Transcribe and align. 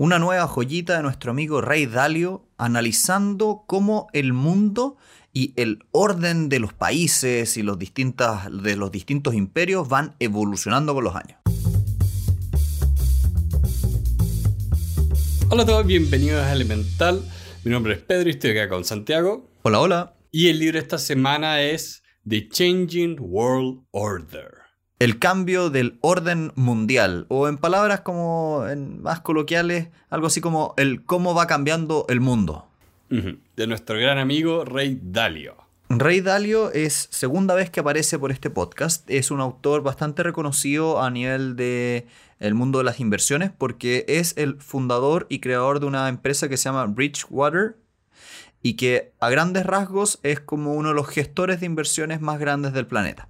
Una 0.00 0.18
nueva 0.18 0.46
joyita 0.46 0.96
de 0.96 1.02
nuestro 1.02 1.30
amigo 1.30 1.60
Rey 1.60 1.84
Dalio 1.84 2.48
analizando 2.56 3.64
cómo 3.66 4.08
el 4.14 4.32
mundo 4.32 4.96
y 5.34 5.52
el 5.60 5.84
orden 5.90 6.48
de 6.48 6.58
los 6.58 6.72
países 6.72 7.58
y 7.58 7.62
los 7.62 7.78
distintas, 7.78 8.48
de 8.50 8.76
los 8.76 8.90
distintos 8.90 9.34
imperios 9.34 9.90
van 9.90 10.16
evolucionando 10.18 10.94
con 10.94 11.04
los 11.04 11.14
años. 11.14 11.38
Hola 15.50 15.64
a 15.64 15.66
todos, 15.66 15.84
bienvenidos 15.84 16.44
a 16.44 16.50
Elemental. 16.54 17.22
Mi 17.62 17.70
nombre 17.70 17.92
es 17.92 18.00
Pedro 18.00 18.30
y 18.30 18.32
estoy 18.32 18.52
acá 18.52 18.70
con 18.70 18.86
Santiago. 18.86 19.50
Hola, 19.64 19.80
hola. 19.80 20.14
Y 20.30 20.48
el 20.48 20.60
libro 20.60 20.78
de 20.78 20.82
esta 20.82 20.96
semana 20.96 21.60
es 21.60 22.02
The 22.26 22.48
Changing 22.48 23.18
World 23.20 23.82
Order. 23.90 24.59
El 25.00 25.18
cambio 25.18 25.70
del 25.70 25.96
orden 26.02 26.52
mundial, 26.56 27.24
o 27.28 27.48
en 27.48 27.56
palabras 27.56 28.02
como 28.02 28.66
en 28.68 29.00
más 29.00 29.20
coloquiales, 29.20 29.88
algo 30.10 30.26
así 30.26 30.42
como 30.42 30.74
el 30.76 31.06
cómo 31.06 31.34
va 31.34 31.46
cambiando 31.46 32.04
el 32.10 32.20
mundo. 32.20 32.66
De 33.08 33.66
nuestro 33.66 33.96
gran 33.96 34.18
amigo 34.18 34.66
Rey 34.66 35.00
Dalio. 35.02 35.56
Rey 35.88 36.20
Dalio 36.20 36.70
es 36.72 37.08
segunda 37.10 37.54
vez 37.54 37.70
que 37.70 37.80
aparece 37.80 38.18
por 38.18 38.30
este 38.30 38.50
podcast. 38.50 39.10
Es 39.10 39.30
un 39.30 39.40
autor 39.40 39.82
bastante 39.82 40.22
reconocido 40.22 41.00
a 41.00 41.10
nivel 41.10 41.56
de 41.56 42.06
el 42.38 42.52
mundo 42.52 42.76
de 42.76 42.84
las 42.84 43.00
inversiones 43.00 43.50
porque 43.56 44.04
es 44.06 44.34
el 44.36 44.60
fundador 44.60 45.26
y 45.30 45.40
creador 45.40 45.80
de 45.80 45.86
una 45.86 46.10
empresa 46.10 46.50
que 46.50 46.58
se 46.58 46.64
llama 46.64 46.84
Bridgewater 46.84 47.78
y 48.62 48.74
que 48.74 49.14
a 49.18 49.30
grandes 49.30 49.64
rasgos 49.64 50.20
es 50.22 50.40
como 50.40 50.74
uno 50.74 50.90
de 50.90 50.94
los 50.94 51.08
gestores 51.08 51.60
de 51.60 51.66
inversiones 51.66 52.20
más 52.20 52.38
grandes 52.38 52.74
del 52.74 52.86
planeta. 52.86 53.29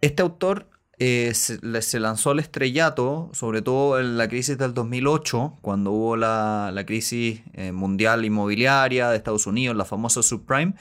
Este 0.00 0.22
autor 0.22 0.68
eh, 1.00 1.32
se, 1.34 2.00
lanzó 2.00 2.30
al 2.30 2.40
estrellato, 2.40 3.30
sobre 3.32 3.62
todo 3.62 4.00
en 4.00 4.16
la 4.16 4.28
crisis 4.28 4.58
del 4.58 4.74
2008, 4.74 5.58
cuando 5.60 5.92
hubo 5.92 6.16
la, 6.16 6.72
crisis 6.86 7.42
eh, 7.54 7.72
mundial 7.72 8.24
inmobiliaria 8.24 9.10
de 9.10 9.16
Estados 9.16 9.46
Unidos, 9.46 9.76
la 9.76 9.84
famosa 9.84 10.22
subprime, 10.22 10.74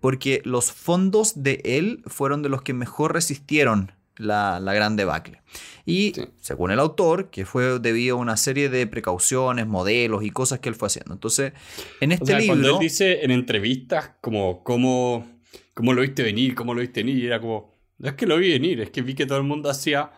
porque 0.00 0.40
los 0.44 0.72
fondos 0.72 1.42
de 1.42 1.60
él 1.64 2.02
fueron 2.06 2.42
de 2.42 2.48
los 2.48 2.62
que 2.62 2.72
mejor 2.72 3.12
resistieron 3.12 3.92
la, 4.16 4.60
gran 4.60 4.96
debacle. 4.96 5.42
Y 5.84 6.12
según 6.40 6.70
el 6.70 6.78
autor, 6.78 7.30
que 7.30 7.46
fue 7.46 7.78
debido 7.78 8.16
a 8.16 8.20
una 8.20 8.36
serie 8.36 8.68
de 8.68 8.86
precauciones, 8.86 9.66
modelos 9.66 10.24
y 10.24 10.30
cosas 10.30 10.60
que 10.60 10.68
él 10.68 10.74
fue 10.74 10.86
haciendo. 10.86 11.14
Entonces, 11.14 11.52
en 12.00 12.12
este 12.12 12.38
libro. 12.38 12.54
Cuando 12.54 12.70
él 12.74 12.78
dice 12.80 13.24
en 13.24 13.30
entrevistas 13.30 14.12
como 14.20 14.62
cómo, 14.62 15.26
cómo 15.74 15.94
lo 15.94 16.02
viste 16.02 16.22
venir, 16.22 16.54
cómo 16.54 16.74
lo 16.74 16.80
viste 16.80 17.02
venir, 17.02 17.24
era 17.26 17.40
como 17.40 17.77
no 17.98 18.08
es 18.08 18.14
que 18.14 18.26
lo 18.26 18.36
vi 18.38 18.52
venir, 18.52 18.80
es 18.80 18.90
que 18.90 19.02
vi 19.02 19.14
que 19.14 19.26
todo 19.26 19.38
el 19.38 19.44
mundo 19.44 19.70
hacía. 19.70 20.10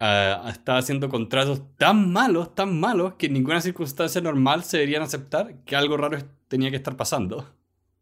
Uh, 0.00 0.48
estaba 0.48 0.78
haciendo 0.78 1.08
contratos 1.08 1.62
tan 1.76 2.10
malos, 2.10 2.56
tan 2.56 2.80
malos, 2.80 3.14
que 3.14 3.26
en 3.26 3.34
ninguna 3.34 3.60
circunstancia 3.60 4.20
normal 4.20 4.64
se 4.64 4.78
deberían 4.78 5.02
aceptar 5.02 5.54
que 5.64 5.76
algo 5.76 5.96
raro 5.96 6.18
tenía 6.48 6.70
que 6.70 6.76
estar 6.76 6.96
pasando. 6.96 7.48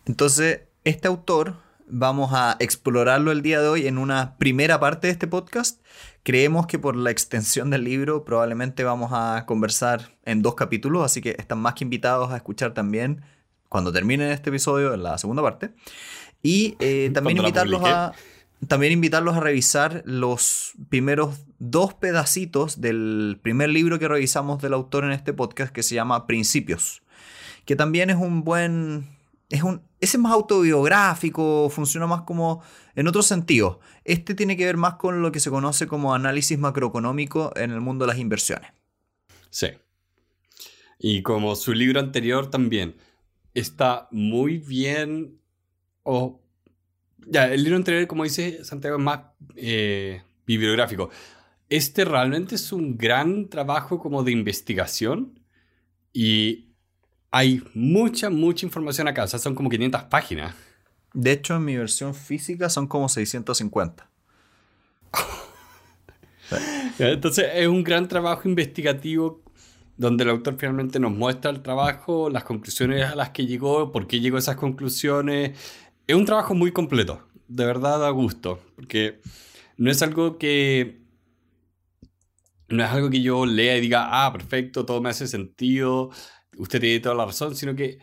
Entonces, 0.06 0.62
este 0.84 1.08
autor, 1.08 1.56
vamos 1.86 2.30
a 2.32 2.56
explorarlo 2.58 3.32
el 3.32 3.42
día 3.42 3.60
de 3.60 3.68
hoy 3.68 3.86
en 3.86 3.98
una 3.98 4.38
primera 4.38 4.80
parte 4.80 5.08
de 5.08 5.12
este 5.12 5.26
podcast. 5.26 5.84
Creemos 6.22 6.66
que 6.66 6.78
por 6.78 6.96
la 6.96 7.10
extensión 7.10 7.68
del 7.68 7.84
libro 7.84 8.24
probablemente 8.24 8.84
vamos 8.84 9.10
a 9.12 9.44
conversar 9.46 10.16
en 10.24 10.40
dos 10.40 10.54
capítulos, 10.54 11.04
así 11.04 11.20
que 11.20 11.36
están 11.38 11.58
más 11.58 11.74
que 11.74 11.84
invitados 11.84 12.30
a 12.30 12.36
escuchar 12.36 12.72
también 12.72 13.22
cuando 13.68 13.92
termine 13.92 14.32
este 14.32 14.50
episodio 14.50 14.94
en 14.94 15.02
la 15.02 15.18
segunda 15.18 15.42
parte. 15.42 15.72
Y 16.42 16.76
eh, 16.80 17.10
también 17.14 17.38
invitarlos 17.38 17.82
a 17.84 18.12
también 18.68 18.92
invitarlos 18.92 19.36
a 19.36 19.40
revisar 19.40 20.02
los 20.04 20.72
primeros 20.88 21.46
dos 21.58 21.94
pedacitos 21.94 22.80
del 22.80 23.38
primer 23.42 23.70
libro 23.70 23.98
que 23.98 24.08
revisamos 24.08 24.60
del 24.60 24.74
autor 24.74 25.04
en 25.04 25.12
este 25.12 25.32
podcast 25.32 25.72
que 25.72 25.82
se 25.82 25.94
llama 25.94 26.26
Principios, 26.26 27.02
que 27.64 27.76
también 27.76 28.10
es 28.10 28.16
un 28.16 28.44
buen... 28.44 29.18
Es 29.48 29.64
un, 29.64 29.82
ese 29.98 30.16
es 30.16 30.20
más 30.22 30.32
autobiográfico, 30.32 31.68
funciona 31.70 32.06
más 32.06 32.22
como 32.22 32.62
en 32.94 33.08
otro 33.08 33.20
sentido. 33.20 33.80
Este 34.04 34.36
tiene 34.36 34.56
que 34.56 34.64
ver 34.64 34.76
más 34.76 34.94
con 34.94 35.22
lo 35.22 35.32
que 35.32 35.40
se 35.40 35.50
conoce 35.50 35.88
como 35.88 36.14
análisis 36.14 36.56
macroeconómico 36.56 37.52
en 37.56 37.72
el 37.72 37.80
mundo 37.80 38.04
de 38.04 38.12
las 38.12 38.18
inversiones. 38.18 38.70
Sí. 39.50 39.66
Y 41.00 41.22
como 41.22 41.56
su 41.56 41.72
libro 41.72 41.98
anterior 41.98 42.48
también, 42.48 42.94
está 43.54 44.06
muy 44.12 44.58
bien 44.58 45.40
o 46.04 46.40
ya, 47.26 47.52
el 47.52 47.62
libro 47.62 47.76
anterior, 47.76 48.06
como 48.06 48.24
dice 48.24 48.64
Santiago, 48.64 48.96
es 48.96 49.02
más 49.02 49.20
eh, 49.56 50.22
bibliográfico. 50.46 51.10
Este 51.68 52.04
realmente 52.04 52.56
es 52.56 52.72
un 52.72 52.96
gran 52.98 53.48
trabajo 53.48 54.00
como 54.00 54.22
de 54.22 54.32
investigación 54.32 55.40
y 56.12 56.70
hay 57.30 57.62
mucha, 57.74 58.30
mucha 58.30 58.66
información 58.66 59.08
acá. 59.08 59.24
O 59.24 59.26
sea, 59.28 59.38
son 59.38 59.54
como 59.54 59.70
500 59.70 60.04
páginas. 60.04 60.54
De 61.12 61.32
hecho, 61.32 61.56
en 61.56 61.64
mi 61.64 61.76
versión 61.76 62.14
física 62.14 62.68
son 62.68 62.86
como 62.86 63.08
650. 63.08 64.08
Entonces, 66.98 67.46
es 67.54 67.68
un 67.68 67.82
gran 67.84 68.08
trabajo 68.08 68.48
investigativo 68.48 69.42
donde 69.96 70.24
el 70.24 70.30
autor 70.30 70.56
finalmente 70.58 70.98
nos 70.98 71.12
muestra 71.12 71.50
el 71.50 71.60
trabajo, 71.60 72.30
las 72.30 72.44
conclusiones 72.44 73.04
a 73.04 73.14
las 73.14 73.30
que 73.30 73.46
llegó, 73.46 73.92
por 73.92 74.06
qué 74.06 74.18
llegó 74.18 74.36
a 74.36 74.40
esas 74.40 74.56
conclusiones, 74.56 75.58
es 76.10 76.16
un 76.16 76.24
trabajo 76.24 76.54
muy 76.54 76.72
completo, 76.72 77.26
de 77.48 77.64
verdad 77.64 78.00
da 78.00 78.10
gusto, 78.10 78.60
porque 78.76 79.20
no 79.76 79.90
es 79.90 80.02
algo 80.02 80.38
que 80.38 81.00
no 82.68 82.84
es 82.84 82.90
algo 82.90 83.10
que 83.10 83.20
yo 83.20 83.46
lea 83.46 83.76
y 83.76 83.80
diga, 83.80 84.08
ah, 84.24 84.32
perfecto, 84.32 84.86
todo 84.86 85.00
me 85.00 85.10
hace 85.10 85.26
sentido, 85.26 86.10
usted 86.56 86.80
tiene 86.80 87.00
toda 87.00 87.14
la 87.14 87.26
razón, 87.26 87.56
sino 87.56 87.74
que 87.74 87.98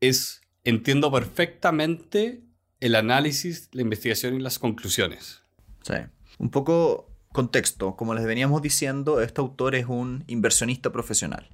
es, 0.00 0.40
entiendo 0.64 1.12
perfectamente 1.12 2.44
el 2.80 2.94
análisis, 2.94 3.68
la 3.72 3.82
investigación 3.82 4.34
y 4.34 4.40
las 4.40 4.58
conclusiones. 4.58 5.42
Sí. 5.82 5.94
Un 6.38 6.50
poco 6.50 7.10
contexto, 7.32 7.94
como 7.96 8.14
les 8.14 8.24
veníamos 8.24 8.62
diciendo, 8.62 9.20
este 9.20 9.40
autor 9.40 9.74
es 9.74 9.86
un 9.86 10.24
inversionista 10.28 10.90
profesional 10.90 11.48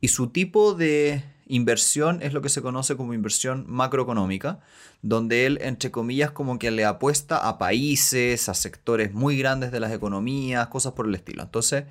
y 0.00 0.08
su 0.08 0.28
tipo 0.28 0.74
de 0.74 1.24
inversión 1.46 2.20
es 2.22 2.32
lo 2.32 2.42
que 2.42 2.48
se 2.48 2.62
conoce 2.62 2.96
como 2.96 3.14
inversión 3.14 3.64
macroeconómica, 3.68 4.60
donde 5.02 5.46
él, 5.46 5.58
entre 5.62 5.90
comillas, 5.90 6.30
como 6.30 6.58
que 6.58 6.70
le 6.70 6.84
apuesta 6.84 7.48
a 7.48 7.58
países, 7.58 8.48
a 8.48 8.54
sectores 8.54 9.12
muy 9.12 9.38
grandes 9.38 9.72
de 9.72 9.80
las 9.80 9.92
economías, 9.92 10.68
cosas 10.68 10.92
por 10.92 11.06
el 11.06 11.14
estilo. 11.14 11.42
Entonces, 11.42 11.84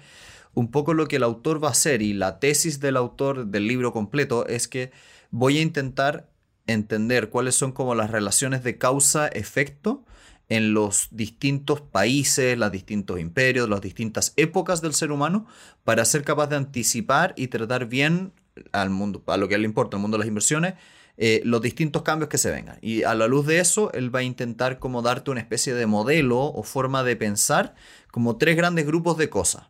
un 0.54 0.72
poco 0.72 0.94
lo 0.94 1.08
que 1.08 1.18
el 1.18 1.24
autor 1.24 1.64
va 1.64 1.70
a 1.70 1.72
hacer 1.72 2.02
y 2.02 2.14
la 2.14 2.40
tesis 2.40 2.80
del 2.80 2.98
autor 2.98 3.48
del 3.48 3.68
libro 3.68 3.92
completo 3.92 4.48
es 4.48 4.68
que 4.68 4.92
voy 5.32 5.58
a 5.58 5.62
intentar 5.62 6.30
entender 6.68 7.30
cuáles 7.30 7.56
son 7.56 7.72
como 7.72 7.96
las 7.96 8.12
relaciones 8.12 8.64
de 8.64 8.78
causa-efecto 8.78 10.06
en 10.50 10.74
los 10.74 11.08
distintos 11.12 11.82
países, 11.82 12.58
los 12.58 12.72
distintos 12.72 13.20
imperios, 13.20 13.70
las 13.70 13.82
distintas 13.82 14.34
épocas 14.36 14.82
del 14.82 14.94
ser 14.94 15.12
humano, 15.12 15.48
para 15.84 16.06
ser 16.06 16.24
capaz 16.24 16.48
de 16.48 16.58
anticipar 16.58 17.34
y 17.38 17.48
tratar 17.48 17.88
bien 17.88 18.34
al 18.72 18.90
mundo, 18.90 19.24
a 19.28 19.38
lo 19.38 19.48
que 19.48 19.58
le 19.58 19.66
importa, 19.66 19.98
al 19.98 20.02
mundo 20.02 20.18
de 20.18 20.20
las 20.20 20.28
inversiones, 20.28 20.76
eh, 21.18 21.42
los 21.46 21.62
distintos 21.62 22.02
cambios 22.02 22.30
que 22.30 22.38
se 22.38 22.52
vengan. 22.52 22.78
Y 22.82 23.04
a 23.04 23.14
la 23.14 23.28
luz 23.28 23.46
de 23.46 23.60
eso, 23.60 23.92
él 23.94 24.14
va 24.14 24.20
a 24.20 24.24
intentar 24.24 24.80
como 24.80 25.02
darte 25.02 25.32
una 25.32 25.42
especie 25.42 25.74
de 25.74 25.86
modelo 25.86 26.40
o 26.40 26.64
forma 26.64 27.04
de 27.04 27.16
pensar 27.16 27.76
como 28.12 28.38
tres 28.38 28.58
grandes 28.58 28.86
grupos 28.86 29.18
de 29.18 29.30
cosas. 29.30 29.68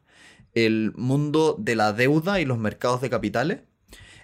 El 0.53 0.94
mundo 0.95 1.55
de 1.59 1.75
la 1.75 1.94
deuda 1.94 2.39
y 2.39 2.45
los 2.45 2.59
mercados 2.59 3.01
de 3.01 3.09
capitales, 3.09 3.59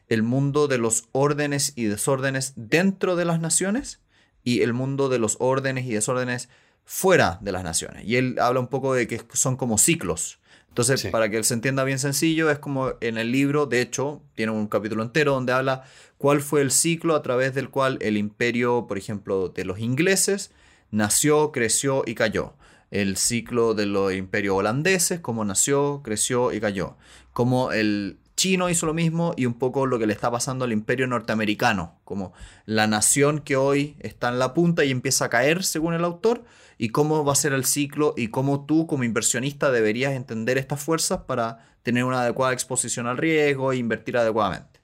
el 0.07 0.23
mundo 0.23 0.67
de 0.67 0.77
los 0.77 1.09
órdenes 1.11 1.73
y 1.75 1.85
desórdenes 1.85 2.53
dentro 2.55 3.15
de 3.15 3.25
las 3.25 3.39
naciones 3.39 3.99
y 4.43 4.61
el 4.61 4.73
mundo 4.73 5.09
de 5.09 5.19
los 5.19 5.37
órdenes 5.39 5.85
y 5.85 5.91
desórdenes 5.91 6.49
fuera 6.85 7.37
de 7.41 7.51
las 7.51 7.63
naciones. 7.63 8.05
Y 8.05 8.15
él 8.15 8.37
habla 8.39 8.59
un 8.59 8.67
poco 8.67 8.93
de 8.93 9.07
que 9.07 9.21
son 9.33 9.57
como 9.57 9.77
ciclos. 9.77 10.38
Entonces, 10.69 11.07
para 11.07 11.29
que 11.29 11.43
se 11.43 11.53
entienda 11.53 11.83
bien 11.83 11.99
sencillo, 11.99 12.49
es 12.49 12.59
como 12.59 12.93
en 13.01 13.17
el 13.17 13.31
libro, 13.31 13.65
de 13.65 13.81
hecho, 13.81 14.21
tiene 14.35 14.51
un 14.51 14.67
capítulo 14.67 15.03
entero 15.03 15.33
donde 15.33 15.51
habla 15.51 15.83
cuál 16.17 16.41
fue 16.41 16.61
el 16.61 16.71
ciclo 16.71 17.15
a 17.15 17.21
través 17.21 17.53
del 17.53 17.69
cual 17.69 17.97
el 18.01 18.17
imperio, 18.17 18.85
por 18.87 18.97
ejemplo, 18.97 19.49
de 19.49 19.65
los 19.65 19.79
ingleses 19.79 20.51
nació, 20.91 21.51
creció 21.51 22.03
y 22.05 22.15
cayó. 22.15 22.53
El 22.91 23.17
ciclo 23.17 23.73
de 23.73 23.85
los 23.85 24.13
imperios 24.13 24.55
holandeses, 24.55 25.19
cómo 25.19 25.43
nació, 25.43 26.01
creció 26.03 26.53
y 26.53 26.59
cayó. 26.59 26.97
Como 27.33 27.71
el 27.71 28.17
chino 28.35 28.69
hizo 28.69 28.85
lo 28.85 28.93
mismo 28.93 29.33
y 29.35 29.45
un 29.45 29.55
poco 29.55 29.85
lo 29.85 29.99
que 29.99 30.07
le 30.07 30.13
está 30.13 30.31
pasando 30.31 30.63
al 30.63 30.71
imperio 30.71 31.07
norteamericano, 31.07 31.99
como 32.05 32.31
la 32.65 32.87
nación 32.87 33.39
que 33.39 33.57
hoy 33.57 33.97
está 33.99 34.29
en 34.29 34.39
la 34.39 34.53
punta 34.53 34.85
y 34.85 34.91
empieza 34.91 35.25
a 35.25 35.29
caer, 35.29 35.63
según 35.65 35.93
el 35.93 36.05
autor, 36.05 36.45
y 36.81 36.89
cómo 36.89 37.25
va 37.25 37.33
a 37.33 37.35
ser 37.35 37.51
el 37.51 37.65
ciclo 37.65 38.13
y 38.15 38.29
cómo 38.29 38.65
tú 38.65 38.87
como 38.87 39.03
inversionista 39.03 39.69
deberías 39.69 40.13
entender 40.13 40.57
estas 40.57 40.81
fuerzas 40.81 41.25
para 41.27 41.77
tener 41.83 42.05
una 42.05 42.21
adecuada 42.21 42.53
exposición 42.53 43.05
al 43.05 43.17
riesgo 43.17 43.73
e 43.73 43.77
invertir 43.77 44.15
adecuadamente. 44.15 44.79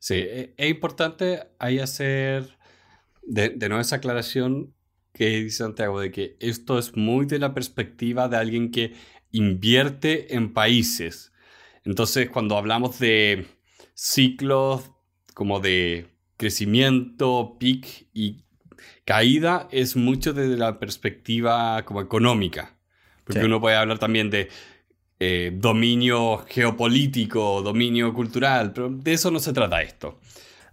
Sí, 0.00 0.14
e, 0.16 0.52
es 0.56 0.68
importante 0.68 1.44
ahí 1.60 1.78
hacer 1.78 2.58
de, 3.22 3.56
nuevo 3.56 3.80
esa 3.80 3.96
aclaración 3.96 4.74
que 5.14 5.44
dice 5.44 5.58
Santiago, 5.58 6.00
de 6.00 6.10
que 6.10 6.36
esto 6.40 6.76
es 6.76 6.96
muy 6.96 7.24
de 7.26 7.38
la 7.38 7.54
perspectiva 7.54 8.28
de 8.28 8.38
alguien 8.38 8.72
que 8.72 8.94
invierte 9.30 10.34
en 10.34 10.52
países 10.52 11.32
Entonces, 11.84 12.30
cuando 12.30 12.56
hablamos 12.56 12.98
de 12.98 13.46
ciclos 13.94 14.90
como 15.34 15.60
de 15.60 16.08
crecimiento, 16.36 17.56
pic 17.60 18.08
y 18.12 18.44
caída, 19.04 19.68
es 19.70 19.96
mucho 19.96 20.32
desde 20.32 20.56
la 20.56 20.78
perspectiva 20.78 21.84
como 21.84 22.00
económica. 22.00 22.76
Porque 23.24 23.44
uno 23.44 23.60
puede 23.60 23.76
hablar 23.76 23.98
también 23.98 24.30
de 24.30 24.48
eh, 25.20 25.52
dominio 25.54 26.44
geopolítico, 26.48 27.62
dominio 27.62 28.12
cultural, 28.12 28.72
pero 28.72 28.90
de 28.90 29.12
eso 29.12 29.30
no 29.30 29.38
se 29.38 29.52
trata 29.52 29.80
esto. 29.82 30.18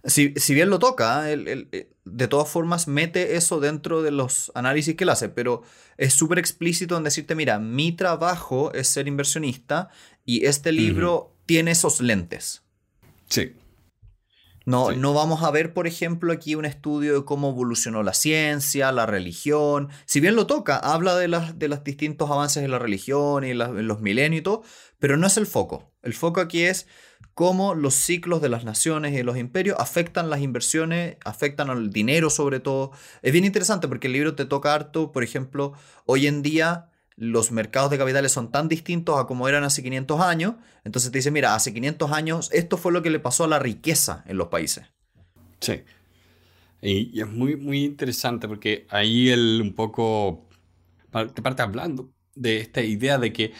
Si, 0.02 0.32
bien 0.54 0.70
lo 0.70 0.78
toca, 0.78 1.30
eh, 1.30 1.90
de 2.04 2.28
todas 2.28 2.48
formas 2.48 2.88
mete 2.88 3.36
eso 3.36 3.60
dentro 3.60 4.02
de 4.02 4.10
los 4.10 4.50
análisis 4.54 4.96
que 4.96 5.04
él 5.04 5.10
hace, 5.10 5.28
pero 5.28 5.62
es 5.98 6.14
súper 6.14 6.38
explícito 6.38 6.96
en 6.96 7.04
decirte, 7.04 7.34
mira, 7.34 7.58
mi 7.58 7.92
trabajo 7.92 8.72
es 8.72 8.88
ser 8.88 9.06
inversionista 9.06 9.90
y 10.24 10.46
este 10.46 10.72
libro 10.72 11.36
tiene 11.46 11.72
esos 11.72 12.00
lentes. 12.00 12.62
Sí. 13.28 13.52
No, 14.70 14.92
no 14.92 15.12
vamos 15.12 15.42
a 15.42 15.50
ver, 15.50 15.74
por 15.74 15.88
ejemplo, 15.88 16.32
aquí 16.32 16.54
un 16.54 16.64
estudio 16.64 17.14
de 17.14 17.24
cómo 17.24 17.50
evolucionó 17.50 18.04
la 18.04 18.14
ciencia, 18.14 18.92
la 18.92 19.04
religión. 19.04 19.88
Si 20.06 20.20
bien 20.20 20.36
lo 20.36 20.46
toca, 20.46 20.76
habla 20.76 21.16
de, 21.16 21.26
las, 21.26 21.58
de 21.58 21.66
los 21.66 21.82
distintos 21.82 22.30
avances 22.30 22.62
en 22.62 22.70
la 22.70 22.78
religión 22.78 23.44
y 23.44 23.50
en 23.50 23.88
los 23.88 24.00
milenios 24.00 24.40
y 24.40 24.42
todo, 24.42 24.62
pero 25.00 25.16
no 25.16 25.26
es 25.26 25.36
el 25.36 25.46
foco. 25.46 25.90
El 26.02 26.14
foco 26.14 26.40
aquí 26.40 26.62
es 26.62 26.86
cómo 27.34 27.74
los 27.74 27.94
ciclos 27.94 28.40
de 28.40 28.48
las 28.48 28.64
naciones 28.64 29.12
y 29.18 29.22
los 29.24 29.36
imperios 29.36 29.76
afectan 29.80 30.30
las 30.30 30.40
inversiones, 30.40 31.16
afectan 31.24 31.68
al 31.68 31.90
dinero 31.90 32.30
sobre 32.30 32.60
todo. 32.60 32.92
Es 33.22 33.32
bien 33.32 33.44
interesante 33.44 33.88
porque 33.88 34.06
el 34.06 34.12
libro 34.12 34.36
te 34.36 34.44
toca 34.44 34.72
harto, 34.72 35.10
por 35.10 35.24
ejemplo, 35.24 35.72
hoy 36.06 36.28
en 36.28 36.42
día 36.42 36.90
los 37.20 37.52
mercados 37.52 37.90
de 37.90 37.98
capitales 37.98 38.32
son 38.32 38.50
tan 38.50 38.66
distintos 38.66 39.20
a 39.20 39.26
como 39.26 39.46
eran 39.46 39.62
hace 39.62 39.82
500 39.82 40.22
años, 40.22 40.54
entonces 40.84 41.12
te 41.12 41.18
dice, 41.18 41.30
mira, 41.30 41.54
hace 41.54 41.74
500 41.74 42.12
años 42.12 42.48
esto 42.50 42.78
fue 42.78 42.92
lo 42.92 43.02
que 43.02 43.10
le 43.10 43.20
pasó 43.20 43.44
a 43.44 43.48
la 43.48 43.58
riqueza 43.58 44.24
en 44.26 44.38
los 44.38 44.48
países. 44.48 44.86
Sí. 45.60 45.82
Y, 46.80 47.20
es 47.20 47.28
muy, 47.28 47.56
muy 47.56 47.84
interesante 47.84 48.48
porque 48.48 48.86
ahí 48.88 49.28
él 49.28 49.60
un 49.62 49.74
poco 49.74 50.48
te 51.34 51.42
parte 51.42 51.60
hablando 51.60 52.10
de 52.34 52.56
esta 52.56 52.80
idea 52.80 53.18
de 53.18 53.34
que 53.34 53.52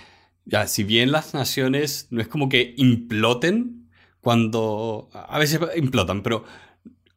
ya, 0.46 0.66
si 0.66 0.82
bien 0.82 1.12
las 1.12 1.34
naciones 1.34 2.06
no 2.08 2.22
es 2.22 2.28
como 2.28 2.48
que 2.48 2.72
imploten 2.78 3.90
cuando, 4.22 5.10
a 5.12 5.38
veces 5.38 5.60
implotan, 5.76 6.22
pero 6.22 6.44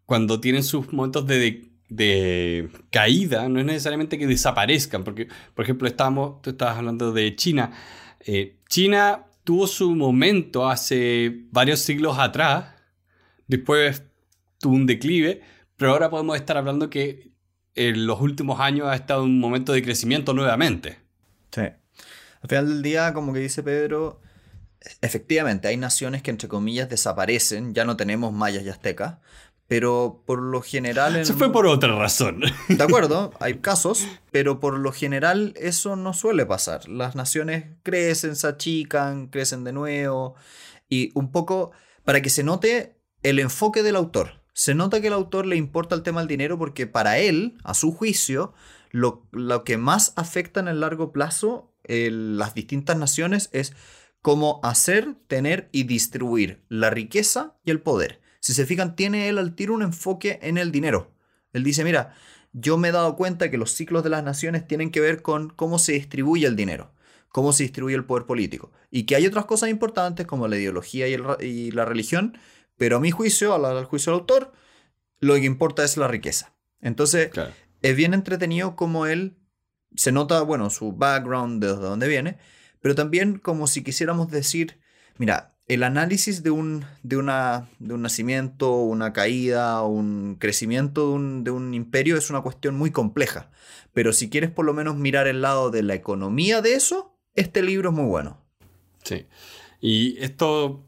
cuando 0.05 0.41
tienen 0.41 0.63
sus 0.63 0.91
momentos 0.91 1.25
de, 1.25 1.71
de 1.95 2.69
caída, 2.89 3.47
no 3.49 3.59
es 3.59 3.65
necesariamente 3.65 4.17
que 4.17 4.27
desaparezcan, 4.27 5.03
porque, 5.03 5.27
por 5.53 5.63
ejemplo, 5.63 5.89
tú 6.41 6.49
estabas 6.49 6.77
hablando 6.77 7.11
de 7.11 7.35
China. 7.35 7.71
Eh, 8.19 8.57
China 8.67 9.25
tuvo 9.43 9.67
su 9.67 9.95
momento 9.95 10.69
hace 10.69 11.45
varios 11.51 11.79
siglos 11.79 12.17
atrás, 12.17 12.73
después 13.47 14.03
tuvo 14.59 14.75
un 14.75 14.85
declive, 14.85 15.41
pero 15.77 15.91
ahora 15.91 16.09
podemos 16.09 16.35
estar 16.35 16.57
hablando 16.57 16.89
que 16.89 17.31
en 17.75 18.05
los 18.05 18.21
últimos 18.21 18.59
años 18.59 18.87
ha 18.87 18.95
estado 18.95 19.23
un 19.23 19.39
momento 19.39 19.73
de 19.73 19.83
crecimiento 19.83 20.33
nuevamente. 20.33 20.99
Sí. 21.51 21.61
Al 21.61 22.49
final 22.49 22.67
del 22.67 22.81
día, 22.81 23.13
como 23.13 23.33
que 23.33 23.39
dice 23.39 23.63
Pedro, 23.63 24.21
efectivamente 25.01 25.67
hay 25.67 25.77
naciones 25.77 26.21
que 26.21 26.31
entre 26.31 26.47
comillas 26.47 26.89
desaparecen, 26.89 27.73
ya 27.73 27.85
no 27.85 27.95
tenemos 27.97 28.33
mayas 28.33 28.63
y 28.63 28.69
aztecas, 28.69 29.17
pero 29.73 30.21
por 30.27 30.39
lo 30.39 30.61
general... 30.61 31.25
Se 31.25 31.33
fue 31.33 31.51
por 31.51 31.65
otra 31.65 31.95
razón. 31.95 32.43
De 32.69 32.83
acuerdo, 32.83 33.33
hay 33.39 33.55
casos, 33.55 34.07
pero 34.29 34.59
por 34.59 34.77
lo 34.77 34.91
general 34.91 35.55
eso 35.57 35.95
no 35.95 36.13
suele 36.13 36.45
pasar. 36.45 36.87
Las 36.87 37.15
naciones 37.15 37.65
crecen, 37.81 38.35
se 38.35 38.45
achican, 38.45 39.29
crecen 39.29 39.63
de 39.63 39.73
nuevo, 39.73 40.35
y 40.89 41.09
un 41.15 41.31
poco 41.31 41.71
para 42.05 42.21
que 42.21 42.29
se 42.29 42.43
note 42.43 42.99
el 43.23 43.39
enfoque 43.39 43.81
del 43.81 43.95
autor. 43.95 44.43
Se 44.53 44.75
nota 44.75 45.01
que 45.01 45.07
el 45.07 45.13
autor 45.13 45.47
le 45.47 45.55
importa 45.55 45.95
el 45.95 46.03
tema 46.03 46.21
del 46.21 46.27
dinero 46.27 46.59
porque 46.59 46.85
para 46.85 47.17
él, 47.17 47.57
a 47.63 47.73
su 47.73 47.91
juicio, 47.91 48.53
lo, 48.91 49.25
lo 49.31 49.63
que 49.63 49.79
más 49.79 50.13
afecta 50.17 50.59
en 50.59 50.67
el 50.67 50.81
largo 50.81 51.11
plazo 51.11 51.73
las 51.87 52.53
distintas 52.53 52.95
naciones 52.95 53.49
es 53.53 53.73
cómo 54.21 54.59
hacer, 54.61 55.15
tener 55.25 55.67
y 55.71 55.85
distribuir 55.85 56.63
la 56.69 56.91
riqueza 56.91 57.55
y 57.65 57.71
el 57.71 57.81
poder. 57.81 58.21
Si 58.43 58.53
se 58.53 58.65
fijan, 58.65 58.97
tiene 58.97 59.29
él 59.29 59.37
al 59.37 59.55
tiro 59.55 59.73
un 59.73 59.83
enfoque 59.83 60.37
en 60.41 60.57
el 60.57 60.73
dinero. 60.73 61.13
Él 61.53 61.63
dice, 61.63 61.85
mira, 61.85 62.13
yo 62.51 62.77
me 62.77 62.89
he 62.89 62.91
dado 62.91 63.15
cuenta 63.15 63.49
que 63.49 63.57
los 63.57 63.71
ciclos 63.71 64.03
de 64.03 64.09
las 64.09 64.21
naciones 64.21 64.67
tienen 64.67 64.91
que 64.91 64.99
ver 64.99 65.21
con 65.21 65.49
cómo 65.49 65.79
se 65.79 65.93
distribuye 65.93 66.45
el 66.45 66.57
dinero, 66.57 66.91
cómo 67.29 67.53
se 67.53 67.63
distribuye 67.63 67.95
el 67.95 68.03
poder 68.03 68.25
político, 68.25 68.73
y 68.91 69.03
que 69.03 69.15
hay 69.15 69.25
otras 69.25 69.45
cosas 69.45 69.69
importantes 69.69 70.27
como 70.27 70.49
la 70.49 70.57
ideología 70.57 71.07
y, 71.07 71.71
la 71.71 71.85
religión, 71.85 72.37
pero 72.75 72.97
a 72.97 72.99
mi 72.99 73.11
juicio, 73.11 73.53
al, 73.55 73.85
juicio 73.85 74.11
del 74.11 74.19
autor, 74.19 74.51
lo 75.21 75.35
que 75.35 75.45
importa 75.45 75.85
es 75.85 75.95
la 75.95 76.09
riqueza. 76.09 76.53
Entonces, 76.81 77.31
es 77.81 77.95
bien 77.95 78.13
entretenido 78.13 78.75
como 78.75 79.05
él 79.05 79.37
se 79.95 80.11
nota, 80.11 80.41
bueno, 80.41 80.69
su 80.69 80.91
background, 80.91 81.63
de 81.63 81.69
dónde 81.69 82.09
viene, 82.09 82.39
pero 82.81 82.93
también 82.93 83.39
como 83.39 83.67
si 83.67 83.85
quisiéramos 83.85 84.29
decir, 84.29 84.81
mira, 85.17 85.52
el 85.67 85.83
análisis 85.83 86.43
de 86.43 86.51
un, 86.51 86.85
de 87.03 87.17
una, 87.17 87.69
de 87.79 87.93
un 87.93 88.01
nacimiento, 88.01 88.75
una 88.75 89.13
caída, 89.13 89.81
un 89.83 90.35
crecimiento 90.39 91.09
de 91.09 91.13
un, 91.13 91.43
de 91.43 91.51
un 91.51 91.73
imperio 91.73 92.17
es 92.17 92.29
una 92.29 92.41
cuestión 92.41 92.75
muy 92.75 92.91
compleja, 92.91 93.49
pero 93.93 94.11
si 94.11 94.29
quieres 94.29 94.51
por 94.51 94.65
lo 94.65 94.73
menos 94.73 94.97
mirar 94.97 95.27
el 95.27 95.41
lado 95.41 95.71
de 95.71 95.83
la 95.83 95.93
economía 95.93 96.61
de 96.61 96.73
eso, 96.73 97.17
este 97.35 97.61
libro 97.63 97.89
es 97.89 97.95
muy 97.95 98.05
bueno. 98.05 98.41
Sí, 99.03 99.25
y 99.79 100.17
esto, 100.19 100.83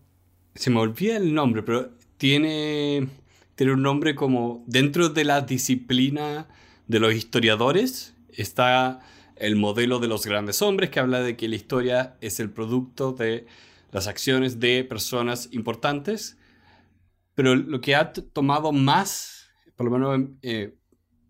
se 0.55 0.69
me 0.69 0.79
olvida 0.79 1.17
el 1.17 1.33
nombre, 1.33 1.63
pero 1.63 1.91
tiene, 2.17 3.07
tiene 3.55 3.73
un 3.73 3.81
nombre 3.81 4.15
como 4.15 4.63
dentro 4.67 5.09
de 5.09 5.23
la 5.23 5.41
disciplina 5.41 6.47
de 6.87 6.99
los 6.99 7.13
historiadores, 7.13 8.13
está 8.29 8.99
el 9.37 9.55
modelo 9.55 9.99
de 9.99 10.07
los 10.07 10.25
grandes 10.25 10.61
hombres, 10.61 10.89
que 10.89 10.99
habla 10.99 11.21
de 11.21 11.35
que 11.35 11.47
la 11.47 11.55
historia 11.55 12.17
es 12.21 12.39
el 12.39 12.49
producto 12.49 13.13
de 13.13 13.47
las 13.91 14.07
acciones 14.07 14.59
de 14.59 14.83
personas 14.83 15.49
importantes, 15.51 16.37
pero 17.33 17.55
lo 17.55 17.81
que 17.81 17.95
ha 17.95 18.11
tomado 18.11 18.71
más, 18.71 19.49
por 19.75 19.89
lo 19.89 19.91
menos 19.91 20.29
eh, 20.41 20.77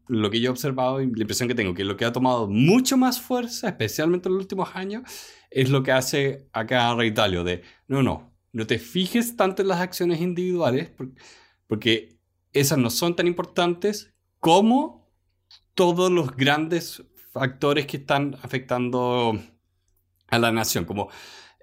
lo 0.07 0.29
que 0.29 0.39
yo 0.39 0.49
he 0.49 0.51
observado 0.51 1.01
y 1.01 1.07
la 1.07 1.21
impresión 1.21 1.47
que 1.47 1.55
tengo, 1.55 1.73
que 1.73 1.83
lo 1.83 1.97
que 1.97 2.05
ha 2.05 2.11
tomado 2.11 2.47
mucho 2.47 2.97
más 2.97 3.19
fuerza, 3.19 3.69
especialmente 3.69 4.29
en 4.29 4.35
los 4.35 4.43
últimos 4.43 4.69
años, 4.75 5.03
es 5.49 5.69
lo 5.69 5.83
que 5.83 5.91
hace 5.91 6.47
acá 6.53 6.93
Rey 6.95 7.13
Talio, 7.13 7.43
de, 7.43 7.63
no, 7.87 8.03
no, 8.03 8.35
no 8.51 8.67
te 8.67 8.79
fijes 8.79 9.35
tanto 9.35 9.61
en 9.61 9.67
las 9.67 9.81
acciones 9.81 10.21
individuales, 10.21 10.91
porque 11.67 12.19
esas 12.53 12.77
no 12.77 12.89
son 12.89 13.15
tan 13.15 13.27
importantes 13.27 14.13
como 14.39 15.11
todos 15.73 16.11
los 16.11 16.35
grandes 16.35 17.03
factores 17.31 17.85
que 17.85 17.97
están 17.97 18.37
afectando 18.41 19.37
a 20.27 20.39
la 20.39 20.51
nación. 20.51 20.85
Como 20.85 21.09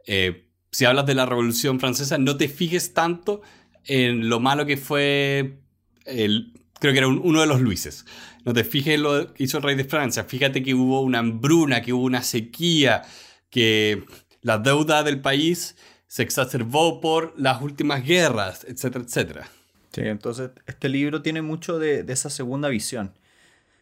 eh, 0.06 0.51
si 0.72 0.86
hablas 0.86 1.06
de 1.06 1.14
la 1.14 1.26
Revolución 1.26 1.78
Francesa, 1.78 2.18
no 2.18 2.36
te 2.36 2.48
fijes 2.48 2.94
tanto 2.94 3.42
en 3.84 4.28
lo 4.28 4.40
malo 4.40 4.64
que 4.64 4.78
fue, 4.78 5.58
el, 6.06 6.54
creo 6.80 6.92
que 6.92 6.98
era 6.98 7.08
uno 7.08 7.40
de 7.42 7.46
los 7.46 7.60
Luises. 7.60 8.06
No 8.44 8.54
te 8.54 8.64
fijes 8.64 8.94
en 8.94 9.02
lo 9.02 9.34
que 9.34 9.44
hizo 9.44 9.58
el 9.58 9.64
rey 9.64 9.76
de 9.76 9.84
Francia. 9.84 10.24
Fíjate 10.24 10.62
que 10.62 10.74
hubo 10.74 11.02
una 11.02 11.18
hambruna, 11.18 11.82
que 11.82 11.92
hubo 11.92 12.04
una 12.04 12.22
sequía, 12.22 13.02
que 13.50 14.04
la 14.40 14.58
deuda 14.58 15.02
del 15.02 15.20
país 15.20 15.76
se 16.08 16.22
exacerbó 16.22 17.00
por 17.00 17.34
las 17.36 17.60
últimas 17.62 18.04
guerras, 18.04 18.64
etcétera, 18.68 19.04
etcétera. 19.04 19.50
Sí, 19.92 20.00
entonces 20.02 20.50
este 20.66 20.88
libro 20.88 21.20
tiene 21.20 21.42
mucho 21.42 21.78
de, 21.78 22.02
de 22.02 22.12
esa 22.14 22.30
segunda 22.30 22.68
visión. 22.70 23.12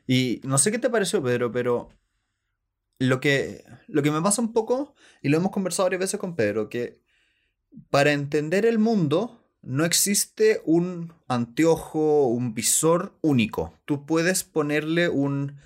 Y 0.09 0.41
no 0.43 0.59
sé 0.59 0.73
qué 0.73 0.79
te 0.81 0.91
pareció, 0.91 1.23
Pedro, 1.23 1.53
pero 1.53 1.89
lo 3.01 3.19
que, 3.19 3.65
lo 3.89 4.03
que 4.03 4.11
me 4.11 4.23
pasa 4.23 4.43
un 4.43 4.53
poco, 4.53 4.95
y 5.23 5.31
lo 5.31 5.39
hemos 5.39 5.51
conversado 5.51 5.87
varias 5.87 6.01
veces 6.01 6.21
con 6.21 6.37
Pedro, 6.37 6.69
que 6.69 7.01
para 7.89 8.13
entender 8.13 8.67
el 8.67 8.79
mundo 8.79 9.43
no 9.63 9.85
existe 9.85 10.61
un 10.65 11.15
anteojo, 11.27 12.29
un 12.29 12.55
visor 12.55 13.19
único. 13.23 13.75
Tú 13.87 14.05
puedes 14.05 14.45
ponerle 14.45 15.09
un, 15.09 15.57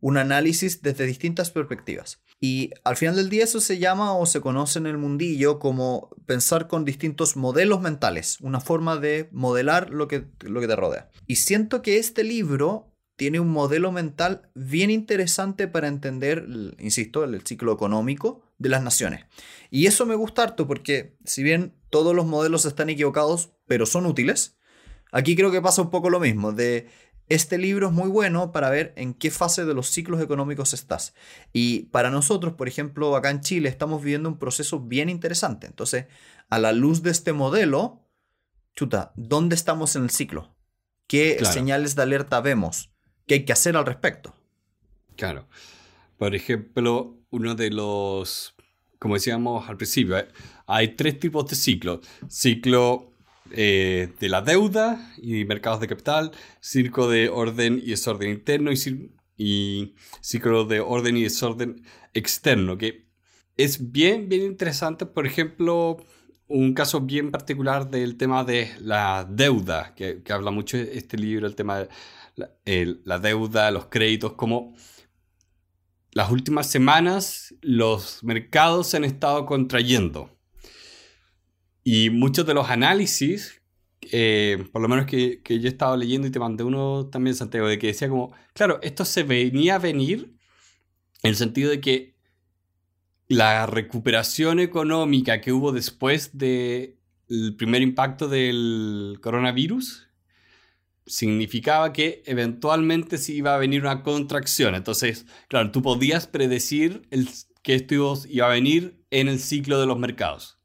un 0.00 0.16
análisis 0.16 0.80
desde 0.80 1.06
distintas 1.06 1.50
perspectivas. 1.50 2.22
Y 2.40 2.70
al 2.84 2.96
final 2.96 3.16
del 3.16 3.30
día 3.30 3.44
eso 3.44 3.60
se 3.60 3.78
llama 3.78 4.16
o 4.16 4.24
se 4.26 4.40
conoce 4.40 4.78
en 4.78 4.86
el 4.86 4.98
mundillo 4.98 5.58
como 5.58 6.10
pensar 6.24 6.68
con 6.68 6.84
distintos 6.84 7.36
modelos 7.36 7.80
mentales, 7.80 8.38
una 8.40 8.60
forma 8.60 8.96
de 8.96 9.28
modelar 9.32 9.90
lo 9.90 10.06
que, 10.06 10.26
lo 10.40 10.60
que 10.60 10.68
te 10.68 10.76
rodea. 10.76 11.10
Y 11.26 11.36
siento 11.36 11.82
que 11.82 11.98
este 11.98 12.22
libro 12.22 12.95
tiene 13.16 13.40
un 13.40 13.48
modelo 13.48 13.92
mental 13.92 14.50
bien 14.54 14.90
interesante 14.90 15.68
para 15.68 15.88
entender, 15.88 16.46
insisto, 16.78 17.24
el 17.24 17.40
ciclo 17.42 17.72
económico 17.72 18.42
de 18.58 18.68
las 18.68 18.82
naciones. 18.82 19.24
Y 19.70 19.86
eso 19.86 20.06
me 20.06 20.14
gusta 20.14 20.42
harto 20.42 20.66
porque 20.66 21.16
si 21.24 21.42
bien 21.42 21.74
todos 21.90 22.14
los 22.14 22.26
modelos 22.26 22.66
están 22.66 22.90
equivocados, 22.90 23.50
pero 23.66 23.86
son 23.86 24.06
útiles, 24.06 24.58
aquí 25.12 25.34
creo 25.34 25.50
que 25.50 25.62
pasa 25.62 25.82
un 25.82 25.90
poco 25.90 26.10
lo 26.10 26.20
mismo, 26.20 26.52
de 26.52 26.88
este 27.28 27.58
libro 27.58 27.88
es 27.88 27.92
muy 27.92 28.08
bueno 28.08 28.52
para 28.52 28.70
ver 28.70 28.92
en 28.96 29.12
qué 29.14 29.30
fase 29.30 29.64
de 29.64 29.74
los 29.74 29.88
ciclos 29.88 30.20
económicos 30.20 30.74
estás. 30.74 31.14
Y 31.52 31.84
para 31.86 32.10
nosotros, 32.10 32.54
por 32.54 32.68
ejemplo, 32.68 33.16
acá 33.16 33.30
en 33.30 33.40
Chile 33.40 33.68
estamos 33.68 34.02
viviendo 34.02 34.28
un 34.28 34.38
proceso 34.38 34.80
bien 34.80 35.08
interesante. 35.08 35.66
Entonces, 35.66 36.06
a 36.48 36.58
la 36.58 36.72
luz 36.72 37.02
de 37.02 37.10
este 37.10 37.32
modelo, 37.32 38.06
chuta, 38.76 39.12
¿dónde 39.16 39.56
estamos 39.56 39.96
en 39.96 40.04
el 40.04 40.10
ciclo? 40.10 40.54
¿Qué 41.08 41.38
señales 41.44 41.96
de 41.96 42.02
alerta 42.02 42.40
vemos? 42.40 42.95
¿Qué 43.26 43.34
hay 43.34 43.44
que 43.44 43.52
hacer 43.52 43.76
al 43.76 43.86
respecto? 43.86 44.34
Claro. 45.16 45.48
Por 46.16 46.34
ejemplo, 46.34 47.18
uno 47.30 47.54
de 47.54 47.70
los, 47.70 48.54
como 48.98 49.14
decíamos 49.14 49.68
al 49.68 49.76
principio, 49.76 50.16
eh, 50.18 50.28
hay 50.66 50.94
tres 50.96 51.18
tipos 51.18 51.48
de 51.48 51.56
ciclos. 51.56 52.00
Ciclo 52.28 53.12
eh, 53.50 54.12
de 54.18 54.28
la 54.28 54.42
deuda 54.42 55.12
y 55.18 55.44
mercados 55.44 55.80
de 55.80 55.88
capital, 55.88 56.32
ciclo 56.60 57.08
de 57.08 57.28
orden 57.28 57.80
y 57.82 57.90
desorden 57.90 58.30
interno 58.30 58.70
y, 58.72 59.94
ciclo 60.20 60.64
de 60.64 60.80
orden 60.80 61.16
y 61.16 61.24
desorden 61.24 61.82
externo, 62.14 62.78
que 62.78 63.06
es 63.56 63.92
bien, 63.92 64.28
bien 64.28 64.42
interesante. 64.42 65.06
Por 65.06 65.26
ejemplo, 65.26 65.98
un 66.48 66.74
caso 66.74 67.00
bien 67.00 67.30
particular 67.30 67.90
del 67.90 68.16
tema 68.16 68.44
de 68.44 68.72
la 68.80 69.26
deuda, 69.28 69.94
que, 69.94 70.22
habla 70.30 70.50
mucho 70.50 70.76
este 70.78 71.16
libro, 71.16 71.46
el 71.46 71.54
tema 71.54 71.80
de 71.80 71.88
la, 72.36 73.18
deuda, 73.18 73.70
los 73.70 73.86
créditos, 73.86 74.32
como 74.34 74.74
las 76.12 76.30
últimas 76.30 76.70
semanas 76.70 77.54
los 77.62 78.22
mercados 78.22 78.88
se 78.88 78.98
han 78.98 79.04
estado 79.04 79.46
contrayendo. 79.46 80.30
Y 81.82 82.10
muchos 82.10 82.46
de 82.46 82.54
los 82.54 82.68
análisis, 82.68 83.62
eh, 84.12 84.68
por 84.72 84.82
lo 84.82 84.88
menos 84.88 85.06
que, 85.06 85.40
que, 85.42 85.60
yo 85.60 85.66
he 85.66 85.70
estado 85.70 85.96
leyendo 85.96 86.26
y 86.26 86.30
te 86.30 86.38
mandé 86.38 86.64
uno 86.64 87.06
también, 87.06 87.36
Santiago, 87.36 87.68
de 87.68 87.78
que 87.78 87.88
decía 87.88 88.08
como, 88.08 88.32
claro, 88.54 88.78
esto 88.82 89.04
se 89.04 89.22
venía 89.22 89.76
a 89.76 89.78
venir 89.78 90.36
en 91.22 91.30
el 91.30 91.36
sentido 91.36 91.70
de 91.70 91.80
que 91.80 92.16
la 93.28 93.66
recuperación 93.66 94.60
económica 94.60 95.40
que 95.40 95.52
hubo 95.52 95.72
después 95.72 96.36
del 96.36 96.96
primer 97.56 97.82
impacto 97.82 98.28
del 98.28 99.18
coronavirus 99.20 100.05
significaba 101.06 101.92
que 101.92 102.22
eventualmente 102.26 103.18
se 103.18 103.32
iba 103.32 103.54
a 103.54 103.58
venir 103.58 103.82
una 103.82 104.02
contracción. 104.02 104.74
Entonces, 104.74 105.26
claro, 105.48 105.70
tú 105.70 105.82
podías 105.82 106.26
predecir 106.26 107.06
el, 107.10 107.28
que 107.62 107.74
esto 107.74 108.14
iba 108.28 108.46
a 108.46 108.50
venir 108.50 109.04
en 109.10 109.28
el 109.28 109.40
ciclo 109.40 109.80
de 109.80 109.86
los 109.86 109.98
mercados. 109.98 110.58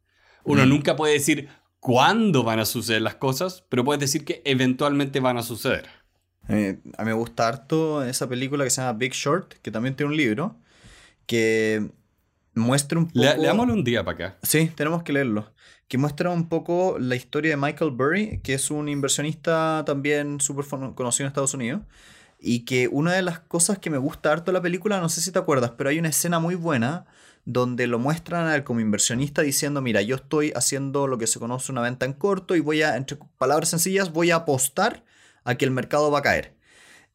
Uno 0.43 0.65
nunca 0.65 0.95
puede 0.95 1.13
decir 1.13 1.49
cuándo 1.79 2.43
van 2.43 2.59
a 2.59 2.65
suceder 2.65 3.01
las 3.01 3.15
cosas, 3.15 3.65
pero 3.69 3.83
puedes 3.83 3.99
decir 3.99 4.25
que 4.25 4.41
eventualmente 4.45 5.19
van 5.19 5.37
a 5.37 5.43
suceder. 5.43 5.87
Eh, 6.49 6.79
a 6.97 7.03
mí 7.03 7.09
me 7.09 7.13
gusta 7.13 7.47
harto 7.47 8.03
esa 8.03 8.27
película 8.27 8.63
que 8.63 8.69
se 8.69 8.81
llama 8.81 8.97
Big 8.97 9.13
Short, 9.13 9.53
que 9.61 9.71
también 9.71 9.95
tiene 9.95 10.11
un 10.11 10.17
libro, 10.17 10.59
que 11.25 11.91
muestra 12.55 12.99
un 12.99 13.07
poco... 13.07 13.19
Le, 13.19 13.37
leámoslo 13.37 13.73
un 13.73 13.83
día 13.83 14.03
para 14.03 14.15
acá. 14.15 14.39
Sí, 14.43 14.71
tenemos 14.75 15.03
que 15.03 15.13
leerlo. 15.13 15.53
Que 15.91 15.97
muestra 15.97 16.29
un 16.29 16.47
poco 16.47 16.95
la 16.99 17.17
historia 17.17 17.51
de 17.51 17.57
Michael 17.57 17.91
Burry, 17.91 18.39
que 18.43 18.53
es 18.53 18.71
un 18.71 18.87
inversionista 18.87 19.83
también 19.85 20.39
súper 20.39 20.63
conocido 20.95 21.25
en 21.25 21.27
Estados 21.27 21.53
Unidos. 21.53 21.81
Y 22.39 22.61
que 22.61 22.87
una 22.87 23.11
de 23.11 23.21
las 23.21 23.41
cosas 23.41 23.77
que 23.77 23.89
me 23.89 23.97
gusta 23.97 24.31
harto 24.31 24.51
de 24.51 24.53
la 24.53 24.61
película, 24.61 25.01
no 25.01 25.09
sé 25.09 25.19
si 25.19 25.33
te 25.33 25.39
acuerdas, 25.39 25.73
pero 25.77 25.89
hay 25.89 25.99
una 25.99 26.07
escena 26.07 26.39
muy 26.39 26.55
buena 26.55 27.07
donde 27.43 27.87
lo 27.87 27.99
muestran 27.99 28.47
a 28.47 28.55
él 28.55 28.63
como 28.63 28.79
inversionista 28.79 29.41
diciendo, 29.41 29.81
mira, 29.81 30.01
yo 30.01 30.15
estoy 30.15 30.53
haciendo 30.55 31.07
lo 31.07 31.17
que 31.17 31.27
se 31.27 31.39
conoce 31.39 31.73
una 31.73 31.81
venta 31.81 32.05
en 32.05 32.13
corto 32.13 32.55
y 32.55 32.61
voy 32.61 32.83
a, 32.83 32.95
entre 32.95 33.17
palabras 33.37 33.67
sencillas, 33.67 34.13
voy 34.13 34.31
a 34.31 34.37
apostar 34.37 35.03
a 35.43 35.55
que 35.55 35.65
el 35.65 35.71
mercado 35.71 36.09
va 36.09 36.19
a 36.19 36.21
caer. 36.21 36.53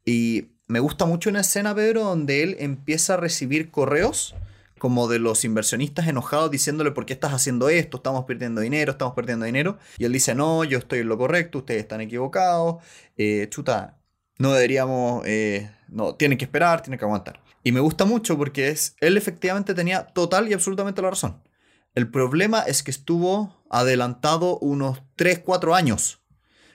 Y 0.05 0.49
me 0.67 0.81
gusta 0.81 1.07
mucho 1.07 1.31
una 1.31 1.41
escena, 1.41 1.75
Pedro, 1.75 2.05
donde 2.05 2.43
él 2.43 2.57
empieza 2.59 3.15
a 3.15 3.17
recibir 3.17 3.71
correos 3.71 4.35
como 4.87 5.09
de 5.09 5.19
los 5.19 5.45
inversionistas 5.45 6.07
enojados 6.07 6.49
diciéndole 6.49 6.93
por 6.93 7.07
qué 7.07 7.13
estás 7.13 7.33
haciendo 7.33 7.69
esto, 7.69 7.97
estamos 7.97 8.25
perdiendo 8.25 8.61
dinero, 8.61 8.93
estamos 8.93 9.15
perdiendo 9.17 9.45
dinero. 9.45 9.79
Y 9.99 10.05
él 10.05 10.13
dice, 10.13 10.33
no, 10.37 10.63
yo 10.63 10.79
estoy 10.79 11.01
en 11.01 11.09
lo 11.09 11.19
correcto, 11.19 11.59
ustedes 11.59 11.81
están 11.81 12.01
equivocados, 12.01 12.77
eh, 13.17 13.49
chuta, 13.51 13.99
no 14.39 14.53
deberíamos, 14.53 15.27
eh, 15.27 15.73
no, 15.89 16.15
tienen 16.15 16.39
que 16.39 16.45
esperar, 16.45 16.83
tienen 16.83 17.01
que 17.01 17.05
aguantar. 17.05 17.43
Y 17.65 17.73
me 17.73 17.81
gusta 17.81 18.05
mucho 18.05 18.39
porque 18.39 18.69
es, 18.69 18.95
él 19.01 19.17
efectivamente 19.17 19.75
tenía 19.75 20.07
total 20.07 20.49
y 20.49 20.53
absolutamente 20.53 21.03
la 21.03 21.11
razón. 21.11 21.43
El 21.97 22.09
problema 22.09 22.61
es 22.61 22.85
que 22.85 22.93
estuvo 22.93 23.61
adelantado 23.69 24.57
unos 24.61 25.03
3, 25.17 25.41
4 25.41 25.75
años. 25.75 26.23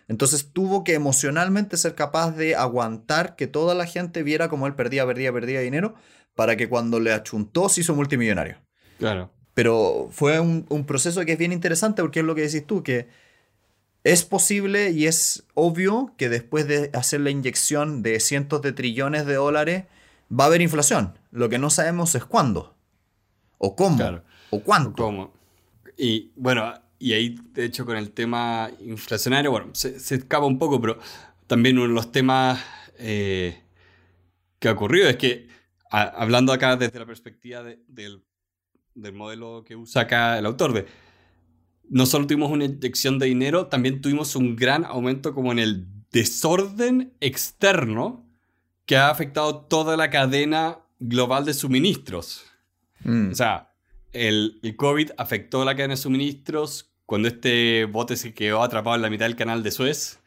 Entonces 0.10 0.52
tuvo 0.52 0.84
que 0.84 0.96
emocionalmente 0.96 1.78
ser 1.78 1.96
capaz 1.96 2.32
de 2.32 2.58
aguantar 2.58 3.38
que 3.38 3.48
toda 3.48 3.74
la 3.74 3.86
gente 3.86 4.22
viera 4.22 4.50
como 4.50 4.68
él 4.68 4.76
perdía, 4.76 5.06
perdía, 5.06 5.32
perdía 5.32 5.62
dinero 5.62 5.96
para 6.36 6.56
que 6.56 6.70
cuando 6.70 7.00
le 7.00 7.14
achuntó 7.14 7.70
se 7.70 7.82
hizo 7.82 7.96
multimillonario. 7.96 8.58
Claro. 8.98 9.32
Pero 9.54 10.10
fue 10.12 10.40
un, 10.40 10.86
proceso 10.86 11.26
que 11.26 11.34
es 11.34 11.38
bien 11.38 11.52
interesante 11.52 12.02
porque 12.02 12.22
es 12.22 12.26
lo 12.26 12.36
que 12.36 12.42
decís 12.42 12.66
tú, 12.66 12.84
que 12.84 13.10
es 14.04 14.24
posible 14.24 14.92
y 14.92 15.08
es 15.08 15.44
obvio 15.54 16.14
que 16.18 16.30
después 16.30 16.68
de 16.68 16.90
hacer 16.94 17.22
la 17.22 17.30
inyección 17.30 18.02
de 18.02 18.20
cientos 18.20 18.62
de 18.62 18.72
trillones 18.72 19.26
de 19.26 19.36
dólares 19.36 19.86
va 20.32 20.46
a 20.46 20.48
haber 20.48 20.62
inflación. 20.62 21.18
Lo 21.32 21.50
que 21.50 21.60
no 21.60 21.70
sabemos 21.70 22.16
es 22.16 22.24
cuándo, 22.26 22.76
o 23.58 23.76
cómo, 23.76 24.22
o 24.50 24.60
cuánto. 24.62 25.04
¿Cómo? 25.04 25.34
Y 25.98 26.32
bueno, 26.36 26.74
y 26.98 27.14
ahí 27.14 27.36
de 27.54 27.66
hecho 27.66 27.86
con 27.86 27.98
el 27.98 28.12
tema 28.12 28.72
inflacionario, 28.80 29.52
bueno, 29.52 29.70
se, 29.74 29.96
escapa 29.98 30.46
un 30.46 30.58
poco, 30.58 30.80
pero 30.80 30.98
también 31.48 31.78
uno 31.78 31.88
de 31.88 31.94
los 31.94 32.12
temas 32.12 32.64
eh, 32.98 33.62
que 34.60 34.70
ha 34.70 34.72
ocurrido 34.72 35.10
es 35.10 35.18
que 35.18 35.48
hablando 35.92 36.54
acá 36.54 36.76
desde 36.76 37.00
la 37.00 37.06
perspectiva 37.06 37.64
del, 37.64 38.24
modelo 39.14 39.64
que 39.66 39.76
usa 39.76 40.04
acá 40.04 40.40
el 40.40 40.46
autor, 40.46 40.74
de 40.74 40.86
no 41.90 42.06
solo 42.06 42.26
tuvimos 42.26 42.50
una 42.50 42.66
inyección 42.66 43.20
de 43.20 43.26
dinero, 43.28 43.68
también 43.68 44.02
tuvimos 44.02 44.36
un 44.36 44.56
gran 44.56 44.86
aumento 44.86 45.34
como 45.34 45.52
en 45.52 45.60
el 45.60 45.88
desorden 46.12 47.14
externo 47.20 48.26
que 48.86 48.96
ha 48.96 49.10
afectado 49.10 49.66
toda 49.66 49.98
la 49.98 50.10
cadena 50.10 50.80
global 51.00 51.44
de 51.46 51.54
suministros. 51.54 52.46
Mm. 53.04 53.32
O 53.32 53.36
sea, 53.36 53.74
el, 54.14 54.60
el, 54.64 54.76
COVID 54.76 55.12
afectó 55.18 55.66
la 55.66 55.76
cadena 55.76 55.94
de 55.94 55.98
suministros 55.98 56.94
cuando 57.06 57.28
este 57.28 57.86
bote 57.86 58.16
se 58.16 58.34
quedó 58.34 58.64
atrapado 58.64 58.96
en 58.96 59.02
la 59.02 59.10
mitad 59.10 59.26
del 59.26 59.36
canal 59.36 59.64
de 59.64 59.72
Suez. 59.72 60.20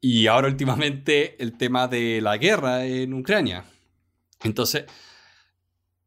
Y 0.00 0.26
ahora 0.26 0.48
últimamente 0.48 1.40
el 1.42 1.56
tema 1.56 1.88
de 1.88 2.20
la 2.22 2.38
guerra 2.38 2.86
en 2.86 3.12
Ucrania. 3.12 3.64
Entonces, 4.44 4.84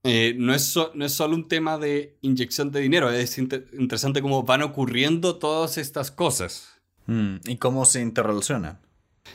eh, 0.04 0.36
no, 0.38 0.54
es 0.54 0.78
no 0.94 1.06
es 1.06 1.14
solo 1.14 1.36
un 1.36 1.48
tema 1.48 1.78
de 1.78 2.18
inyección 2.22 2.72
de 2.72 2.82
dinero, 2.82 3.10
es 3.10 3.38
interesante 3.38 4.22
cómo 4.22 4.44
van 4.44 4.62
ocurriendo 4.62 5.38
todas 5.38 5.78
estas 5.78 6.12
cosas. 6.12 6.76
Mm, 7.08 7.38
y 7.46 7.58
cómo 7.58 7.86
se 7.86 8.02
interrelacionan. 8.02 8.80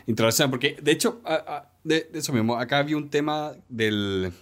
Interrelacionan, 0.07 0.51
porque 0.51 0.77
de 0.81 0.93
hecho, 0.93 1.23
de, 1.85 2.11
eso 2.15 2.33
mismo, 2.33 2.57
acá 2.57 2.79
había 2.79 2.97
un 2.97 3.11
tema 3.11 3.53
del... 3.69 4.33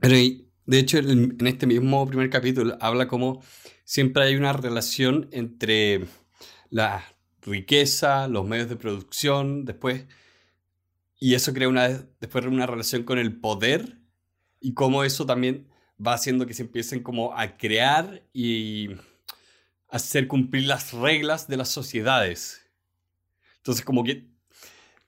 De 0.00 0.78
hecho, 0.78 0.98
en, 0.98 1.36
en 1.38 1.46
este 1.46 1.66
mismo 1.66 2.06
primer 2.06 2.30
capítulo 2.30 2.76
habla 2.80 3.08
como 3.08 3.42
siempre 3.84 4.24
hay 4.24 4.36
una 4.36 4.52
relación 4.52 5.28
entre 5.32 6.06
la 6.70 7.04
riqueza, 7.42 8.28
los 8.28 8.46
medios 8.46 8.68
de 8.68 8.76
producción, 8.76 9.64
después... 9.64 10.06
Y 11.24 11.36
eso 11.36 11.54
crea 11.54 11.68
una, 11.68 11.88
después 12.20 12.44
una 12.46 12.66
relación 12.66 13.04
con 13.04 13.16
el 13.16 13.38
poder 13.38 13.96
y 14.58 14.74
cómo 14.74 15.04
eso 15.04 15.24
también 15.24 15.68
va 16.04 16.14
haciendo 16.14 16.46
que 16.46 16.52
se 16.52 16.62
empiecen 16.62 17.00
como 17.00 17.38
a 17.38 17.56
crear 17.56 18.24
y 18.32 18.88
hacer 19.86 20.26
cumplir 20.26 20.66
las 20.66 20.92
reglas 20.92 21.46
de 21.46 21.58
las 21.58 21.68
sociedades. 21.68 22.68
Entonces 23.58 23.84
como 23.84 24.02
que 24.02 24.26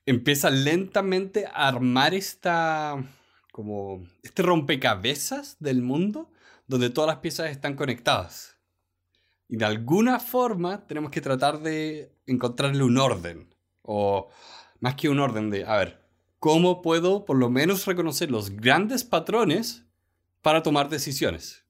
empieza 0.07 0.51
lentamente 0.51 1.47
a 1.47 1.67
armar 1.67 2.15
esta 2.15 2.95
como 3.51 4.07
este 4.23 4.45
rompecabezas 4.45 5.57
del 5.59 5.83
mundo 5.83 6.31
donde 6.69 6.91
todas 6.91 7.09
las 7.09 7.19
piezas 7.19 7.51
están 7.51 7.75
conectadas. 7.75 8.57
Y 9.49 9.57
de 9.57 9.65
alguna 9.65 10.21
forma 10.21 10.87
tenemos 10.87 11.11
que 11.11 11.21
tratar 11.21 11.59
de 11.59 12.15
encontrarle 12.25 12.85
un 12.85 12.99
orden. 12.99 13.53
O 13.83 14.31
más 14.79 14.95
que 14.95 15.09
un 15.09 15.19
orden 15.19 15.51
de, 15.51 15.65
a 15.65 15.79
ver, 15.79 16.04
¿cómo 16.45 16.83
puedo 16.83 17.25
por 17.25 17.39
lo 17.39 17.49
menos 17.49 17.87
reconocer 17.87 18.31
los 18.31 18.51
grandes 18.51 19.03
patrones 19.03 19.83
para 20.43 20.63
tomar 20.63 20.91
decisiones? 20.91 21.65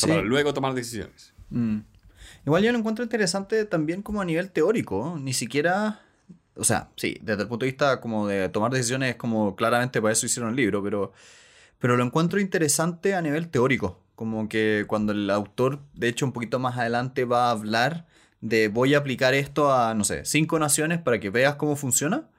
Para 0.00 0.22
luego 0.22 0.52
tomar 0.52 0.74
decisiones. 0.74 1.32
Mm. 1.50 1.82
Igual 2.46 2.64
yo 2.64 2.72
lo 2.72 2.78
encuentro 2.78 3.04
interesante 3.04 3.64
también 3.64 4.02
como 4.02 4.20
a 4.20 4.24
nivel 4.24 4.50
teórico, 4.50 5.16
ni 5.20 5.34
siquiera, 5.34 6.00
o 6.56 6.64
sea, 6.64 6.90
sí, 6.96 7.16
desde 7.22 7.42
el 7.42 7.48
punto 7.48 7.64
de 7.64 7.70
vista 7.70 8.00
como 8.00 8.26
de 8.26 8.48
tomar 8.48 8.72
decisiones, 8.72 9.14
como 9.14 9.54
claramente 9.54 10.02
para 10.02 10.12
eso 10.12 10.26
hicieron 10.26 10.50
el 10.50 10.56
libro, 10.56 10.82
pero, 10.82 11.12
pero 11.78 11.96
lo 11.96 12.02
encuentro 12.02 12.40
interesante 12.40 13.14
a 13.14 13.22
nivel 13.22 13.50
teórico, 13.50 14.02
como 14.16 14.48
que 14.48 14.84
cuando 14.88 15.12
el 15.12 15.30
autor, 15.30 15.78
de 15.94 16.08
hecho 16.08 16.26
un 16.26 16.32
poquito 16.32 16.58
más 16.58 16.76
adelante 16.76 17.24
va 17.24 17.46
a 17.46 17.50
hablar 17.52 18.08
de 18.40 18.66
voy 18.66 18.94
a 18.94 18.98
aplicar 18.98 19.32
esto 19.32 19.72
a, 19.72 19.94
no 19.94 20.02
sé, 20.02 20.24
cinco 20.24 20.58
naciones 20.58 21.00
para 21.00 21.20
que 21.20 21.30
veas 21.30 21.54
cómo 21.54 21.76
funciona, 21.76 22.30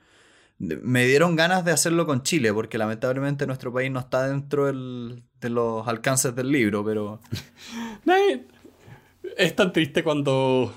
me 0.59 1.05
dieron 1.05 1.35
ganas 1.35 1.63
de 1.63 1.71
hacerlo 1.71 2.05
con 2.05 2.23
Chile, 2.23 2.53
porque 2.53 2.77
lamentablemente 2.77 3.45
nuestro 3.45 3.71
país 3.71 3.91
no 3.91 3.99
está 3.99 4.27
dentro 4.27 4.65
de 4.65 5.49
los 5.49 5.87
alcances 5.87 6.35
del 6.35 6.51
libro, 6.51 6.83
pero... 6.83 7.19
es 9.37 9.55
tan 9.55 9.71
triste 9.71 10.03
cuando 10.03 10.73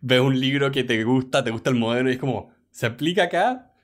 ves 0.00 0.20
un 0.20 0.38
libro 0.38 0.70
que 0.70 0.84
te 0.84 1.02
gusta, 1.04 1.44
te 1.44 1.50
gusta 1.50 1.70
el 1.70 1.76
modelo 1.76 2.10
y 2.10 2.14
es 2.14 2.18
como, 2.18 2.50
¿se 2.70 2.86
aplica 2.86 3.24
acá? 3.24 3.74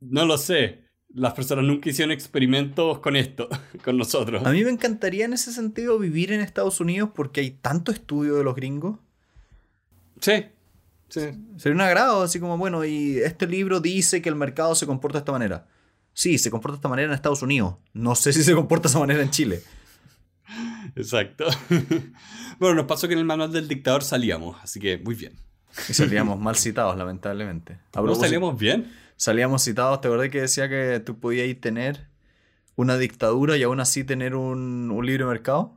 No 0.00 0.24
lo 0.24 0.38
sé. 0.38 0.84
Las 1.12 1.34
personas 1.34 1.64
nunca 1.64 1.90
hicieron 1.90 2.12
experimentos 2.12 3.00
con 3.00 3.16
esto, 3.16 3.48
con 3.84 3.96
nosotros. 3.98 4.44
A 4.44 4.50
mí 4.50 4.64
me 4.64 4.70
encantaría 4.70 5.24
en 5.24 5.32
ese 5.32 5.52
sentido 5.52 5.98
vivir 5.98 6.32
en 6.32 6.40
Estados 6.40 6.80
Unidos 6.80 7.10
porque 7.14 7.40
hay 7.40 7.50
tanto 7.50 7.92
estudio 7.92 8.36
de 8.36 8.44
los 8.44 8.54
gringos. 8.54 8.98
Sí, 10.20 10.44
sí. 11.10 11.20
Sería 11.56 11.74
un 11.74 11.80
agrado, 11.82 12.22
así 12.22 12.40
como, 12.40 12.56
bueno, 12.56 12.84
y 12.84 13.18
este 13.18 13.46
libro 13.46 13.80
dice 13.80 14.22
que 14.22 14.28
el 14.28 14.36
mercado 14.36 14.74
se 14.74 14.86
comporta 14.86 15.18
de 15.18 15.20
esta 15.20 15.32
manera. 15.32 15.66
Sí, 16.14 16.38
se 16.38 16.50
comporta 16.50 16.74
de 16.74 16.78
esta 16.78 16.88
manera 16.88 17.08
en 17.08 17.14
Estados 17.14 17.42
Unidos. 17.42 17.74
No 17.92 18.14
sé 18.14 18.32
si 18.32 18.42
se 18.42 18.54
comporta 18.54 18.84
de 18.84 18.92
esa 18.92 18.98
manera 18.98 19.22
en 19.22 19.30
Chile. 19.30 19.62
Exacto. 20.96 21.46
bueno, 22.58 22.76
nos 22.76 22.86
pasó 22.86 23.06
que 23.06 23.14
en 23.14 23.20
el 23.20 23.24
manual 23.24 23.52
del 23.52 23.68
dictador 23.68 24.02
salíamos, 24.02 24.56
así 24.62 24.80
que 24.80 24.98
muy 24.98 25.14
bien. 25.14 25.34
Y 25.88 25.94
salíamos 25.94 26.38
mal 26.38 26.56
citados, 26.56 26.96
lamentablemente. 26.96 27.78
¿No 27.94 28.14
salíamos 28.14 28.58
bien? 28.58 28.92
Salíamos 29.16 29.62
citados, 29.62 30.00
¿te 30.00 30.08
acordás 30.08 30.30
que 30.30 30.40
decía 30.40 30.68
que 30.68 31.00
tú 31.00 31.20
podías 31.20 31.60
tener 31.60 32.08
una 32.74 32.96
dictadura 32.96 33.56
y 33.56 33.62
aún 33.62 33.78
así 33.78 34.02
tener 34.02 34.34
un, 34.34 34.90
un 34.90 35.06
libre 35.06 35.26
mercado? 35.26 35.76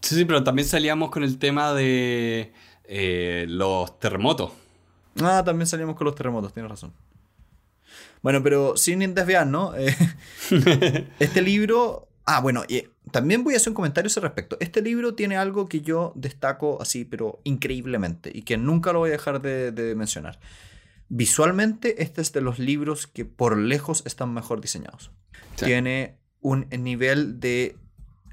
Sí, 0.00 0.14
sí, 0.16 0.24
pero 0.24 0.42
también 0.44 0.66
salíamos 0.66 1.10
con 1.10 1.24
el 1.24 1.38
tema 1.38 1.72
de 1.72 2.52
eh, 2.84 3.46
los 3.48 3.98
terremotos. 3.98 4.52
Ah, 5.22 5.42
también 5.44 5.66
salíamos 5.66 5.96
con 5.96 6.06
los 6.06 6.14
terremotos, 6.14 6.52
tienes 6.52 6.70
razón. 6.70 6.92
Bueno, 8.22 8.42
pero 8.42 8.76
sin 8.76 9.14
desviar, 9.14 9.46
¿no? 9.46 9.74
Eh, 9.76 9.94
este 11.18 11.42
libro 11.42 12.08
Ah, 12.26 12.40
bueno, 12.40 12.64
también 13.10 13.44
voy 13.44 13.54
a 13.54 13.58
hacer 13.58 13.70
un 13.70 13.74
comentario 13.74 14.06
a 14.06 14.10
ese 14.10 14.20
respecto. 14.20 14.56
Este 14.60 14.80
libro 14.80 15.14
tiene 15.14 15.36
algo 15.36 15.68
que 15.68 15.82
yo 15.82 16.12
destaco 16.14 16.80
así, 16.80 17.04
pero 17.04 17.40
increíblemente, 17.44 18.30
y 18.34 18.42
que 18.42 18.56
nunca 18.56 18.92
lo 18.92 19.00
voy 19.00 19.10
a 19.10 19.12
dejar 19.12 19.42
de, 19.42 19.94
mencionar. 19.94 20.40
Visualmente, 21.10 22.02
este 22.02 22.22
es 22.22 22.32
de 22.32 22.40
los 22.40 22.58
libros 22.58 23.06
que 23.06 23.26
por 23.26 23.58
lejos 23.58 24.02
están 24.06 24.32
mejor 24.32 24.62
diseñados. 24.62 25.10
Tiene 25.56 26.16
un 26.40 26.66
nivel 26.70 27.40
de, 27.40 27.76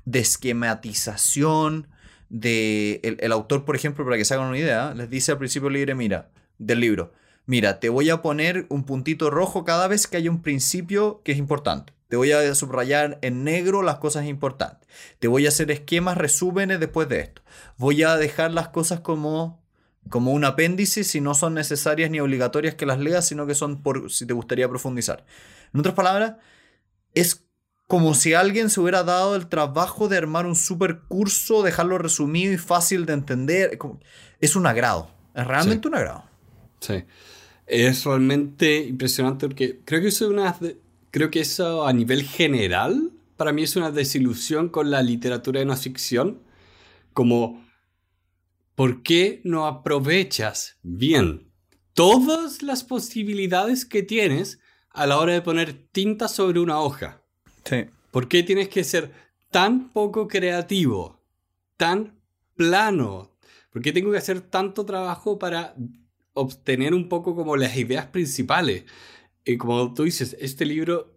de 0.06 0.20
esquematización, 0.20 1.88
de 2.32 3.02
el, 3.04 3.32
autor, 3.34 3.66
por 3.66 3.76
ejemplo, 3.76 4.06
para 4.06 4.16
que 4.16 4.24
se 4.24 4.34
hagan 4.34 4.48
una 4.48 4.58
idea, 4.58 4.94
les 4.96 5.10
dice 5.10 5.34
al 5.34 5.38
principio 5.38 5.70
libre, 5.70 5.94
mira, 5.96 6.30
del 6.58 6.80
libro, 6.80 7.12
mira, 7.46 7.80
te 7.82 7.90
voy 7.90 8.10
a 8.10 8.22
poner 8.22 8.66
un 8.70 8.86
puntito 8.86 9.30
rojo 9.30 9.66
cada 9.66 9.88
vez 9.88 10.08
que 10.08 10.16
haya 10.16 10.32
un 10.32 10.42
principio 10.42 11.22
que 11.24 11.34
es 11.34 11.38
importante. 11.38 11.94
Te 12.08 12.16
voy 12.16 12.32
a 12.32 12.56
subrayar 12.56 13.20
en 13.22 13.44
negro 13.44 13.84
las 13.84 13.98
cosas 13.98 14.26
importantes. 14.26 14.88
Te 15.20 15.28
voy 15.28 15.46
a 15.46 15.50
hacer 15.50 15.72
esquemas, 15.72 16.18
resúmenes 16.18 16.80
después 16.80 17.08
de 17.10 17.20
esto. 17.20 17.42
Voy 17.78 18.04
a 18.04 18.16
dejar 18.16 18.52
las 18.52 18.70
cosas 18.70 19.02
como, 19.02 19.62
como 20.10 20.32
un 20.32 20.46
apéndice 20.46 21.04
si 21.04 21.20
no 21.20 21.36
son 21.36 21.54
necesarias 21.54 22.12
ni 22.12 22.20
obligatorias 22.20 22.76
que 22.76 22.86
las 22.86 23.00
leas, 23.00 23.28
sino 23.28 23.46
que 23.46 23.56
son 23.56 23.82
por 23.82 24.10
si 24.10 24.26
te 24.26 24.34
gustaría 24.34 24.70
profundizar. 24.70 25.26
En 25.74 25.82
otras 25.82 25.96
palabras, 25.96 26.36
es 27.14 27.46
como 27.92 28.14
si 28.14 28.34
alguien 28.34 28.70
se 28.70 28.80
hubiera 28.80 29.04
dado 29.04 29.36
el 29.36 29.48
trabajo 29.48 30.08
de 30.08 30.16
armar 30.16 30.46
un 30.46 30.56
super 30.56 31.02
curso, 31.10 31.62
dejarlo 31.62 31.98
resumido 31.98 32.54
y 32.54 32.58
fácil 32.58 33.06
de 33.06 33.12
entender. 33.12 33.78
Es 34.40 34.56
un 34.56 34.66
agrado. 34.66 35.12
Es 35.36 35.46
realmente 35.46 35.90
un 35.90 35.96
agrado. 35.96 36.24
Sí. 36.80 37.04
Es 37.68 38.06
realmente 38.06 38.78
impresionante 38.78 39.46
porque 39.46 39.82
creo 39.84 40.00
que 40.00 40.08
es 40.08 40.22
una 40.22 40.58
creo 41.12 41.30
que 41.30 41.42
eso 41.42 41.86
a 41.86 41.92
nivel 41.92 42.24
general 42.24 43.12
para 43.36 43.52
mí 43.52 43.64
es 43.64 43.76
una 43.76 43.92
desilusión 43.92 44.70
con 44.70 44.90
la 44.90 45.02
literatura 45.02 45.60
de 45.60 45.66
no 45.66 45.76
ficción. 45.76 46.40
Como, 47.12 47.62
¿por 48.74 49.04
qué 49.04 49.42
no 49.44 49.68
aprovechas 49.68 50.78
bien 50.82 51.52
todas 51.94 52.62
las 52.64 52.86
posibilidades 52.86 53.84
que 53.84 54.02
tienes 54.02 54.60
a 54.92 55.08
la 55.08 55.18
hora 55.20 55.34
de 55.34 55.42
poner 55.42 55.74
tinta 55.92 56.30
sobre 56.30 56.62
una 56.62 56.80
hoja? 56.80 57.21
Sí. 57.66 57.86
¿Por 58.12 58.28
qué 58.28 58.44
tienes 58.44 58.70
que 58.70 58.84
ser 58.84 59.12
tan 59.50 59.90
poco 59.90 60.28
creativo, 60.28 61.20
tan 61.78 62.20
plano? 62.56 63.32
¿Por 63.72 63.82
qué 63.82 63.92
tengo 63.92 64.12
que 64.12 64.18
hacer 64.18 64.42
tanto 64.42 64.86
trabajo 64.86 65.40
para 65.40 65.76
obtener 66.34 66.94
un 66.94 67.08
poco 67.08 67.36
como 67.36 67.56
las 67.56 67.76
ideas 67.78 68.08
principales? 68.08 68.84
Y 69.46 69.58
como 69.58 69.94
tú 69.94 70.04
dices, 70.04 70.36
este 70.40 70.66
libro 70.66 71.14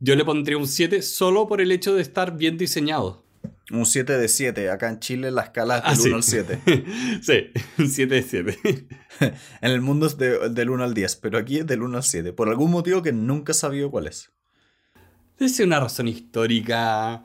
yo 0.00 0.16
le 0.16 0.24
pondría 0.24 0.58
un 0.58 0.66
7 0.66 1.00
solo 1.02 1.46
por 1.46 1.60
el 1.60 1.70
hecho 1.70 1.94
de 1.94 2.02
estar 2.02 2.36
bien 2.36 2.58
diseñado. 2.58 3.24
Un 3.70 3.86
7 3.86 4.18
de 4.18 4.28
7. 4.28 4.70
Acá 4.70 4.88
en 4.88 4.98
Chile 4.98 5.30
la 5.30 5.42
escala 5.42 5.78
es 5.78 6.02
del 6.02 6.12
1 6.12 6.14
ah, 6.14 6.16
al 6.16 6.22
7. 6.22 6.62
sí, 7.22 7.62
un 7.78 7.88
7 7.88 8.14
de 8.14 8.22
7. 8.22 8.58
en 9.60 9.70
el 9.70 9.80
mundo 9.80 10.06
es 10.06 10.18
del 10.18 10.70
1 10.70 10.82
al 10.82 10.94
10, 10.94 11.16
pero 11.16 11.38
aquí 11.38 11.58
es 11.58 11.66
del 11.66 11.82
1 11.82 11.96
al 11.96 12.02
7. 12.02 12.32
Por 12.32 12.48
algún 12.48 12.70
motivo 12.70 13.02
que 13.02 13.12
nunca 13.12 13.52
he 13.52 13.54
sabido 13.54 13.90
cuál 13.90 14.08
es. 14.08 14.32
Es 15.44 15.58
una 15.60 15.80
razón 15.80 16.08
histórica 16.08 17.24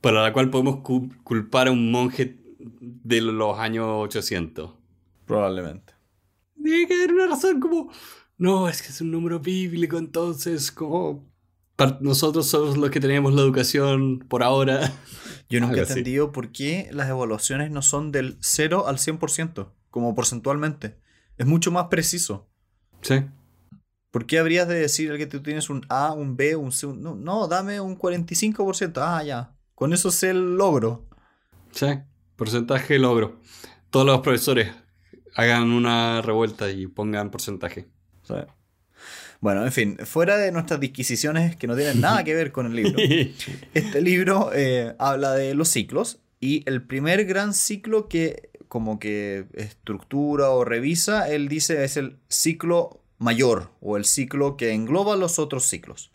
para 0.00 0.22
la 0.22 0.32
cual 0.32 0.48
podemos 0.48 0.80
culpar 1.24 1.68
a 1.68 1.72
un 1.72 1.90
monje 1.90 2.38
de 2.58 3.20
los 3.20 3.58
años 3.58 3.86
800. 3.88 4.70
Probablemente. 5.26 5.94
Tiene 6.62 6.86
que 6.86 6.94
haber 6.94 7.12
una 7.14 7.26
razón 7.26 7.58
como 7.58 7.90
no, 8.38 8.68
es 8.68 8.80
que 8.80 8.88
es 8.88 9.00
un 9.00 9.10
número 9.10 9.40
bíblico, 9.40 9.98
entonces, 9.98 10.70
como 10.70 11.28
nosotros 12.00 12.46
somos 12.46 12.76
los 12.76 12.90
que 12.90 13.00
tenemos 13.00 13.34
la 13.34 13.42
educación 13.42 14.20
por 14.20 14.44
ahora. 14.44 14.92
Yo 15.50 15.60
nunca 15.60 15.78
he 15.78 15.80
entendido 15.80 16.30
por 16.30 16.52
qué 16.52 16.88
las 16.92 17.08
evaluaciones 17.08 17.72
no 17.72 17.82
son 17.82 18.12
del 18.12 18.38
0 18.40 18.86
al 18.86 18.98
100%, 18.98 19.72
como 19.90 20.14
porcentualmente. 20.14 20.98
Es 21.36 21.46
mucho 21.46 21.72
más 21.72 21.86
preciso. 21.86 22.48
Sí. 23.00 23.24
¿Por 24.10 24.26
qué 24.26 24.38
habrías 24.38 24.68
de 24.68 24.76
decir 24.76 25.16
que 25.18 25.26
tú 25.26 25.42
tienes 25.42 25.68
un 25.68 25.84
A, 25.88 26.12
un 26.12 26.36
B, 26.36 26.56
un 26.56 26.72
C? 26.72 26.86
No, 26.86 27.14
no, 27.14 27.46
dame 27.46 27.80
un 27.80 27.98
45%. 27.98 28.94
Ah, 28.96 29.22
ya. 29.22 29.54
Con 29.74 29.92
eso 29.92 30.10
sé 30.10 30.30
el 30.30 30.56
logro. 30.56 31.06
Sí, 31.72 31.86
porcentaje 32.36 32.94
de 32.94 33.00
logro. 33.00 33.40
Todos 33.90 34.06
los 34.06 34.20
profesores 34.20 34.70
hagan 35.34 35.70
una 35.70 36.22
revuelta 36.22 36.70
y 36.70 36.86
pongan 36.86 37.30
porcentaje. 37.30 37.86
Bueno, 39.40 39.64
en 39.64 39.72
fin, 39.72 39.98
fuera 40.04 40.36
de 40.36 40.50
nuestras 40.50 40.80
disquisiciones 40.80 41.56
que 41.56 41.66
no 41.66 41.76
tienen 41.76 42.00
nada 42.02 42.24
que 42.24 42.34
ver 42.34 42.50
con 42.50 42.66
el 42.66 42.74
libro, 42.74 42.98
este 43.74 44.00
libro 44.00 44.50
eh, 44.54 44.94
habla 44.98 45.34
de 45.34 45.54
los 45.54 45.68
ciclos 45.68 46.20
y 46.40 46.68
el 46.68 46.82
primer 46.82 47.24
gran 47.24 47.54
ciclo 47.54 48.08
que 48.08 48.50
como 48.68 48.98
que 48.98 49.46
estructura 49.54 50.50
o 50.50 50.64
revisa, 50.64 51.30
él 51.30 51.48
dice 51.48 51.84
es 51.84 51.96
el 51.96 52.18
ciclo 52.28 53.00
mayor 53.18 53.70
o 53.80 53.96
el 53.96 54.04
ciclo 54.04 54.56
que 54.56 54.72
engloba 54.72 55.16
los 55.16 55.38
otros 55.38 55.64
ciclos. 55.64 56.10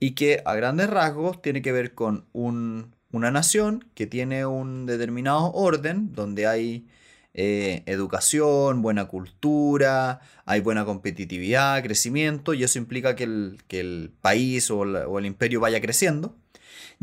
Y 0.00 0.12
que 0.12 0.42
a 0.44 0.54
grandes 0.54 0.90
rasgos 0.90 1.40
tiene 1.40 1.62
que 1.62 1.72
ver 1.72 1.94
con 1.94 2.26
una 2.32 3.30
nación 3.30 3.88
que 3.94 4.06
tiene 4.06 4.46
un 4.46 4.86
determinado 4.86 5.52
orden 5.52 6.12
donde 6.12 6.46
hay 6.46 6.86
eh, 7.34 7.82
educación, 7.86 8.82
buena 8.82 9.06
cultura, 9.06 10.20
hay 10.44 10.60
buena 10.60 10.84
competitividad, 10.84 11.82
crecimiento, 11.82 12.52
y 12.52 12.64
eso 12.64 12.78
implica 12.78 13.14
que 13.16 13.24
el, 13.24 14.12
país 14.20 14.70
o, 14.70 14.80
o 14.80 15.18
el 15.18 15.26
imperio 15.26 15.60
vaya 15.60 15.80
creciendo 15.80 16.36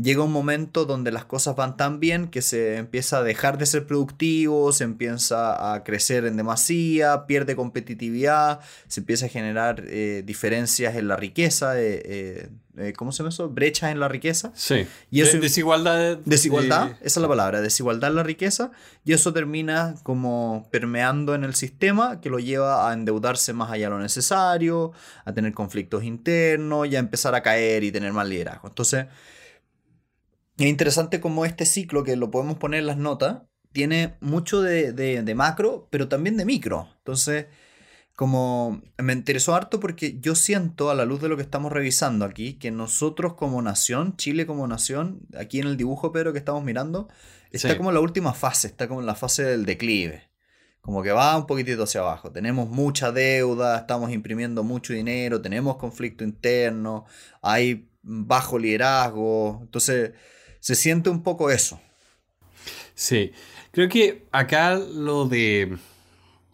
llega 0.02 0.24
un 0.24 0.32
momento 0.32 0.86
donde 0.86 1.12
las 1.12 1.26
cosas 1.26 1.56
van 1.56 1.76
tan 1.76 2.00
bien 2.00 2.28
que 2.28 2.42
se 2.42 2.78
empieza 2.78 3.18
a 3.18 3.24
dejar 3.24 3.58
de 3.58 3.66
ser 3.66 3.86
productivo, 3.86 4.72
se 4.72 4.86
empieza 4.86 5.74
a 5.74 5.84
crecer 5.84 6.26
en 6.26 6.38
demasía, 6.38 7.26
pierde 7.26 7.56
competitividad, 7.56 8.62
se 8.88 9.02
empieza 9.02 9.26
a 9.26 9.30
generar 9.30 9.84
eh, 9.88 10.24
diferencias 10.26 10.96
en 10.96 11.08
la 11.08 11.18
riqueza, 11.18 11.80
eh, 11.80 12.50
eh, 12.78 12.94
¿cómo 12.94 13.12
se 13.12 13.20
llama 13.20 13.30
eso? 13.30 13.50
Brechas 13.50 13.92
en 13.92 14.00
la 14.00 14.08
riqueza. 14.08 14.52
Sí. 14.56 14.88
Y 15.12 15.22
eso, 15.22 15.38
desigualdad. 15.38 16.18
Desigualdad, 16.24 16.92
esa 17.02 17.20
es 17.20 17.22
la 17.22 17.28
palabra, 17.28 17.60
desigualdad 17.62 18.12
en 18.12 18.16
la 18.16 18.24
riqueza, 18.24 18.72
y 19.04 19.12
eso 19.12 19.34
termina 19.34 19.96
como 20.04 20.70
permeando 20.72 21.36
en 21.36 21.44
el 21.44 21.56
sistema 21.56 22.22
que 22.22 22.30
lo 22.30 22.40
lleva 22.40 22.90
a 22.90 22.94
endeudarse 22.94 23.52
más 23.52 23.70
allá 23.70 23.88
de 23.88 23.90
lo 23.90 24.00
necesario, 24.00 24.94
a 25.26 25.34
tener 25.34 25.54
conflictos 25.54 26.06
internos 26.06 26.88
y 26.88 26.96
a 26.96 27.00
empezar 27.00 27.36
a 27.36 27.44
caer 27.44 27.84
y 27.84 27.92
tener 27.92 28.14
mal 28.14 28.30
liderazgo. 28.30 28.70
Entonces, 28.70 29.08
es 30.66 30.70
interesante 30.70 31.20
como 31.20 31.46
este 31.46 31.66
ciclo, 31.66 32.04
que 32.04 32.16
lo 32.16 32.32
podemos 32.32 32.58
poner 32.58 32.82
en 32.82 32.88
las 32.88 32.98
notas, 32.98 33.44
tiene 33.72 34.18
mucho 34.20 34.62
de, 34.62 35.34
macro, 35.36 35.88
pero 35.92 36.08
también 36.08 36.38
de 36.38 36.46
micro. 36.46 36.90
Entonces, 36.98 37.46
como 38.16 38.82
me 38.98 39.14
interesó 39.14 39.56
harto 39.56 39.80
porque 39.80 40.20
yo 40.20 40.36
siento, 40.36 40.90
a 40.90 40.96
la 40.96 41.06
luz 41.06 41.22
de 41.22 41.30
lo 41.30 41.38
que 41.38 41.44
estamos 41.44 41.72
revisando 41.72 42.26
aquí, 42.26 42.56
que 42.56 42.72
nosotros 42.72 43.36
como 43.36 43.62
nación, 43.62 44.18
Chile 44.18 44.46
como 44.46 44.68
nación, 44.68 45.22
aquí 45.38 45.60
en 45.60 45.68
el 45.68 45.78
dibujo, 45.78 46.12
pero 46.12 46.34
que 46.34 46.40
estamos 46.40 46.64
mirando, 46.64 47.08
está 47.52 47.78
como 47.78 47.90
en 47.90 47.96
la 47.96 48.02
última 48.02 48.34
fase, 48.34 48.68
está 48.68 48.88
como 48.88 49.02
en 49.02 49.06
la 49.06 49.16
fase 49.16 49.44
del 49.44 49.66
declive. 49.66 50.30
Como 50.82 51.04
que 51.04 51.12
va 51.12 51.38
un 51.38 51.46
poquitito 51.46 51.84
hacia 51.84 52.02
abajo. 52.02 52.32
Tenemos 52.32 52.70
mucha 52.70 53.12
deuda, 53.12 53.78
estamos 53.78 54.12
imprimiendo 54.12 54.64
mucho 54.64 54.94
dinero, 54.94 55.42
tenemos 55.42 55.76
conflicto 55.76 56.24
interno, 56.24 57.06
hay 57.42 57.90
bajo 58.02 58.58
liderazgo. 58.58 59.60
Entonces, 59.62 60.14
se 60.60 60.76
siente 60.76 61.10
un 61.10 61.24
poco 61.24 61.50
eso. 61.50 61.80
Sí, 62.96 63.32
Creo 63.72 63.88
que 63.88 64.28
acá 64.32 64.76
lo 64.76 65.28
de 65.28 65.78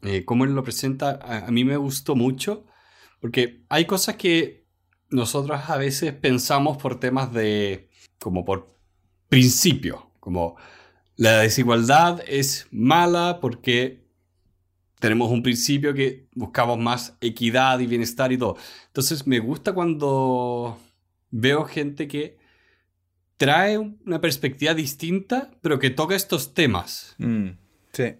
eh, 0.03 0.25
cómo 0.25 0.43
él 0.43 0.53
lo 0.53 0.63
presenta 0.63 1.19
a, 1.21 1.49
mí 1.51 1.63
me 1.63 1.77
gustó 1.77 2.15
mucho, 2.15 2.65
porque 3.21 3.63
hay 3.69 3.85
cosas 3.85 4.17
que 4.17 4.65
nosotros 5.09 5.61
a 5.69 5.77
veces 5.77 6.13
pensamos 6.13 6.77
por 6.77 6.99
temas 6.99 7.31
de, 7.33 7.89
como 8.19 8.43
por 8.43 8.75
principio, 9.29 10.11
como 10.19 10.57
la 11.15 11.39
desigualdad 11.39 12.21
es 12.27 12.67
mala 12.71 13.39
porque 13.41 14.03
tenemos 14.99 15.31
un 15.31 15.41
principio 15.41 15.93
que 15.93 16.27
buscamos 16.35 16.77
más 16.77 17.15
equidad 17.21 17.79
y 17.79 17.87
bienestar 17.87 18.31
y 18.33 18.37
todo. 18.37 18.57
Entonces 18.87 19.25
me 19.25 19.39
gusta 19.39 19.73
cuando 19.73 20.77
veo 21.31 21.63
gente 21.63 22.07
que 22.07 22.37
trae 23.37 23.77
una 23.77 24.21
perspectiva 24.21 24.73
distinta, 24.73 25.51
pero 25.61 25.79
que 25.79 25.89
toca 25.89 26.15
estos 26.15 26.53
temas. 26.53 27.15
Mm, 27.17 27.49
sí. 27.93 28.15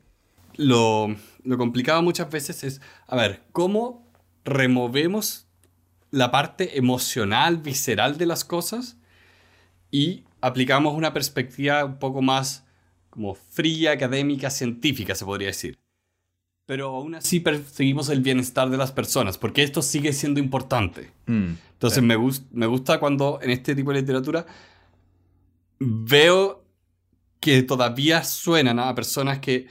Lo, 0.58 1.15
lo 1.43 1.58
complicado 1.58 2.01
muchas 2.01 2.30
veces 2.30 2.63
es, 2.63 2.82
a 3.08 3.15
ver, 3.15 3.43
¿cómo 3.51 4.10
removemos 4.43 5.47
la 6.12 6.32
parte 6.32 6.78
emocional, 6.78 7.58
visceral 7.58 8.17
de 8.17 8.25
las 8.25 8.45
cosas 8.45 8.97
y 9.91 10.23
aplicamos 10.41 10.93
una 10.93 11.13
perspectiva 11.13 11.84
un 11.84 11.99
poco 11.99 12.21
más 12.21 12.65
como 13.10 13.36
fría, 13.36 13.91
académica, 13.91 14.49
científica, 14.49 15.15
se 15.15 15.25
podría 15.25 15.47
decir? 15.47 15.80
pero 16.65 16.88
aún 16.88 17.15
así 17.15 17.39
perseguimos 17.39 18.10
el 18.10 18.21
bienestar 18.21 18.69
de 18.69 18.78
las 18.78 18.91
personas, 18.91 19.38
porque 19.38 19.63
esto 19.63 19.82
sigue 19.82 20.13
siendo 20.13 20.39
importante. 20.39 21.12
Mm, 21.28 21.54
Entonces 21.73 22.01
me, 22.01 22.17
me 22.51 22.65
gusta 22.65 22.99
cuando 22.99 23.39
en 23.41 23.51
este 23.51 23.75
tipo 23.75 23.93
de 23.93 24.01
literatura 24.01 24.45
veo 25.80 26.66
que 27.40 27.64
todavía 27.64 28.24
suenan 28.24 28.80
a 28.80 28.96
personas 28.96 29.40
que, 29.40 29.68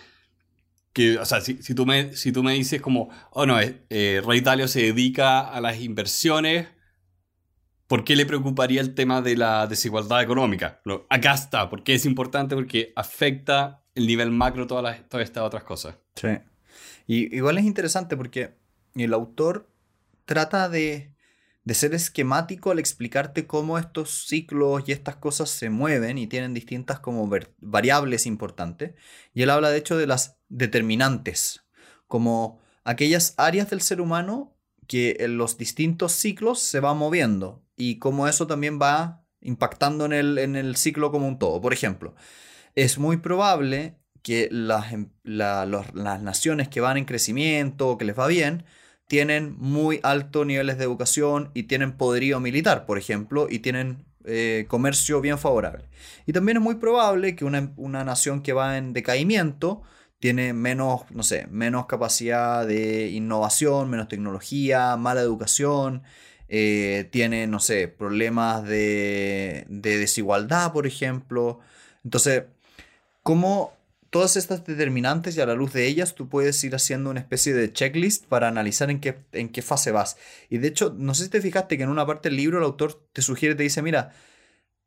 que 0.92 1.18
o 1.18 1.24
sea, 1.24 1.40
si, 1.40 1.62
si, 1.62 1.74
tú 1.74 1.86
me, 1.86 2.14
si 2.14 2.32
tú 2.32 2.42
me 2.42 2.54
dices 2.54 2.80
como, 2.80 3.10
oh 3.30 3.46
no, 3.46 3.60
eh, 3.60 3.84
eh, 3.90 4.22
Rey 4.24 4.40
Dalio 4.40 4.68
se 4.68 4.82
dedica 4.82 5.40
a 5.40 5.60
las 5.60 5.80
inversiones, 5.80 6.68
¿por 7.86 8.04
qué 8.04 8.16
le 8.16 8.26
preocuparía 8.26 8.80
el 8.80 8.94
tema 8.94 9.22
de 9.22 9.36
la 9.36 9.66
desigualdad 9.66 10.22
económica? 10.22 10.80
No, 10.84 11.04
acá 11.08 11.34
está, 11.34 11.68
porque 11.68 11.94
es 11.94 12.06
importante, 12.06 12.54
porque 12.54 12.92
afecta 12.96 13.82
el 13.94 14.06
nivel 14.06 14.30
macro, 14.30 14.66
todas, 14.66 14.84
las, 14.84 15.08
todas 15.08 15.24
estas 15.24 15.44
otras 15.44 15.64
cosas. 15.64 15.96
Sí. 16.14 16.28
Y 17.06 17.36
igual 17.36 17.58
es 17.58 17.64
interesante 17.64 18.16
porque 18.16 18.54
el 18.94 19.12
autor 19.12 19.68
trata 20.24 20.68
de, 20.68 21.13
ser 21.72 21.94
esquemático 21.94 22.70
al 22.70 22.78
explicarte 22.78 23.46
cómo 23.46 23.78
estos 23.78 24.26
ciclos 24.26 24.82
y 24.86 24.92
estas 24.92 25.16
cosas 25.16 25.48
se 25.48 25.70
mueven 25.70 26.18
y 26.18 26.26
tienen 26.26 26.52
distintas 26.52 27.00
como 27.00 27.30
variables 27.58 28.26
importantes. 28.26 28.92
Y 29.32 29.42
él 29.42 29.50
habla 29.50 29.70
de 29.70 29.78
hecho 29.78 29.96
de 29.96 30.06
las 30.06 30.36
determinantes, 30.50 31.64
como 32.06 32.60
aquellas 32.84 33.32
áreas 33.38 33.70
del 33.70 33.80
ser 33.80 34.02
humano 34.02 34.54
que 34.86 35.16
en 35.20 35.38
los 35.38 35.56
distintos 35.56 36.12
ciclos 36.12 36.60
se 36.60 36.80
va 36.80 36.92
moviendo 36.92 37.64
y 37.76 37.98
cómo 37.98 38.28
eso 38.28 38.46
también 38.46 38.78
va 38.78 39.24
impactando 39.40 40.04
en 40.04 40.12
el, 40.12 40.36
en 40.36 40.56
el 40.56 40.76
ciclo 40.76 41.10
como 41.10 41.26
un 41.26 41.38
todo. 41.38 41.62
Por 41.62 41.72
ejemplo, 41.72 42.14
es 42.74 42.98
muy 42.98 43.16
probable 43.16 43.96
que 44.22 44.48
las, 44.50 44.92
em, 44.92 45.10
las 45.22 46.22
naciones 46.22 46.68
que 46.68 46.80
van 46.80 46.96
en 46.96 47.04
crecimiento 47.04 47.88
o 47.88 47.98
que 47.98 48.04
les 48.04 48.18
va 48.18 48.26
bien, 48.26 48.64
tienen 49.06 49.56
muy 49.58 50.00
altos 50.02 50.46
niveles 50.46 50.78
de 50.78 50.84
educación 50.84 51.50
y 51.54 51.64
tienen 51.64 51.92
poderío 51.92 52.40
militar, 52.40 52.86
por 52.86 52.98
ejemplo, 52.98 53.46
y 53.50 53.58
tienen 53.58 54.04
eh, 54.24 54.64
comercio 54.68 55.20
bien 55.20 55.38
favorable. 55.38 55.84
Y 56.26 56.32
también 56.32 56.56
es 56.58 56.62
muy 56.62 56.76
probable 56.76 57.36
que 57.36 57.44
una, 57.44 57.72
una, 57.76 58.04
nación 58.04 58.42
que 58.42 58.54
va 58.54 58.78
en 58.78 58.92
decaimiento 58.94 59.82
tiene 60.18 60.54
menos, 60.54 61.02
no 61.10 61.22
sé, 61.22 61.46
menos 61.50 61.86
capacidad 61.86 62.66
de 62.66 63.08
innovación, 63.08 63.90
menos 63.90 64.08
tecnología, 64.08 64.96
mala 64.96 65.20
educación, 65.20 66.02
eh, 66.48 67.08
tiene, 67.12 67.46
no 67.46 67.60
sé, 67.60 67.88
problemas 67.88 68.64
de, 68.64 69.66
de 69.68 69.98
desigualdad, 69.98 70.72
por 70.72 70.86
ejemplo. 70.86 71.60
Entonces, 72.04 72.44
¿cómo 73.22 73.74
todas 74.14 74.36
estas 74.36 74.64
determinantes 74.64 75.36
y 75.36 75.40
a 75.40 75.46
la 75.46 75.56
luz 75.56 75.72
de 75.72 75.88
ellas 75.88 76.14
tú 76.14 76.28
puedes 76.28 76.62
ir 76.62 76.76
haciendo 76.76 77.10
una 77.10 77.18
especie 77.18 77.52
de 77.52 77.72
checklist 77.72 78.26
para 78.26 78.46
analizar 78.46 78.88
en 78.88 79.00
qué, 79.00 79.18
en 79.32 79.48
qué 79.48 79.60
fase 79.60 79.90
vas. 79.90 80.16
Y 80.48 80.58
de 80.58 80.68
hecho, 80.68 80.94
no 80.96 81.14
sé 81.14 81.24
si 81.24 81.30
te 81.30 81.40
fijaste 81.40 81.76
que 81.76 81.82
en 81.82 81.88
una 81.88 82.06
parte 82.06 82.28
del 82.28 82.36
libro 82.36 82.58
el 82.58 82.64
autor 82.64 83.08
te 83.12 83.22
sugiere, 83.22 83.56
te 83.56 83.64
dice, 83.64 83.82
mira, 83.82 84.14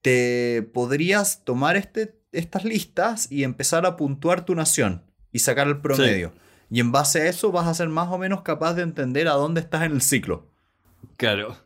te 0.01 0.61
podrías 0.73 1.43
tomar 1.43 1.75
este, 1.75 2.17
estas 2.31 2.63
listas 2.63 3.29
y 3.29 3.43
empezar 3.43 3.85
a 3.85 3.97
puntuar 3.97 4.45
tu 4.45 4.55
nación 4.55 5.03
y 5.33 5.39
sacar 5.39 5.67
el 5.67 5.81
promedio. 5.81 6.31
Y 6.69 6.79
en 6.79 6.93
base 6.93 7.19
a 7.19 7.27
eso 7.27 7.51
vas 7.51 7.67
a 7.67 7.73
ser 7.73 7.89
más 7.89 8.07
o 8.07 8.17
menos 8.17 8.43
capaz 8.43 8.75
de 8.75 8.83
entender 8.83 9.27
a 9.27 9.33
dónde 9.33 9.59
estás 9.59 9.83
en 9.83 9.91
el 9.91 10.01
ciclo. 10.01 10.49
Claro. 11.17 11.57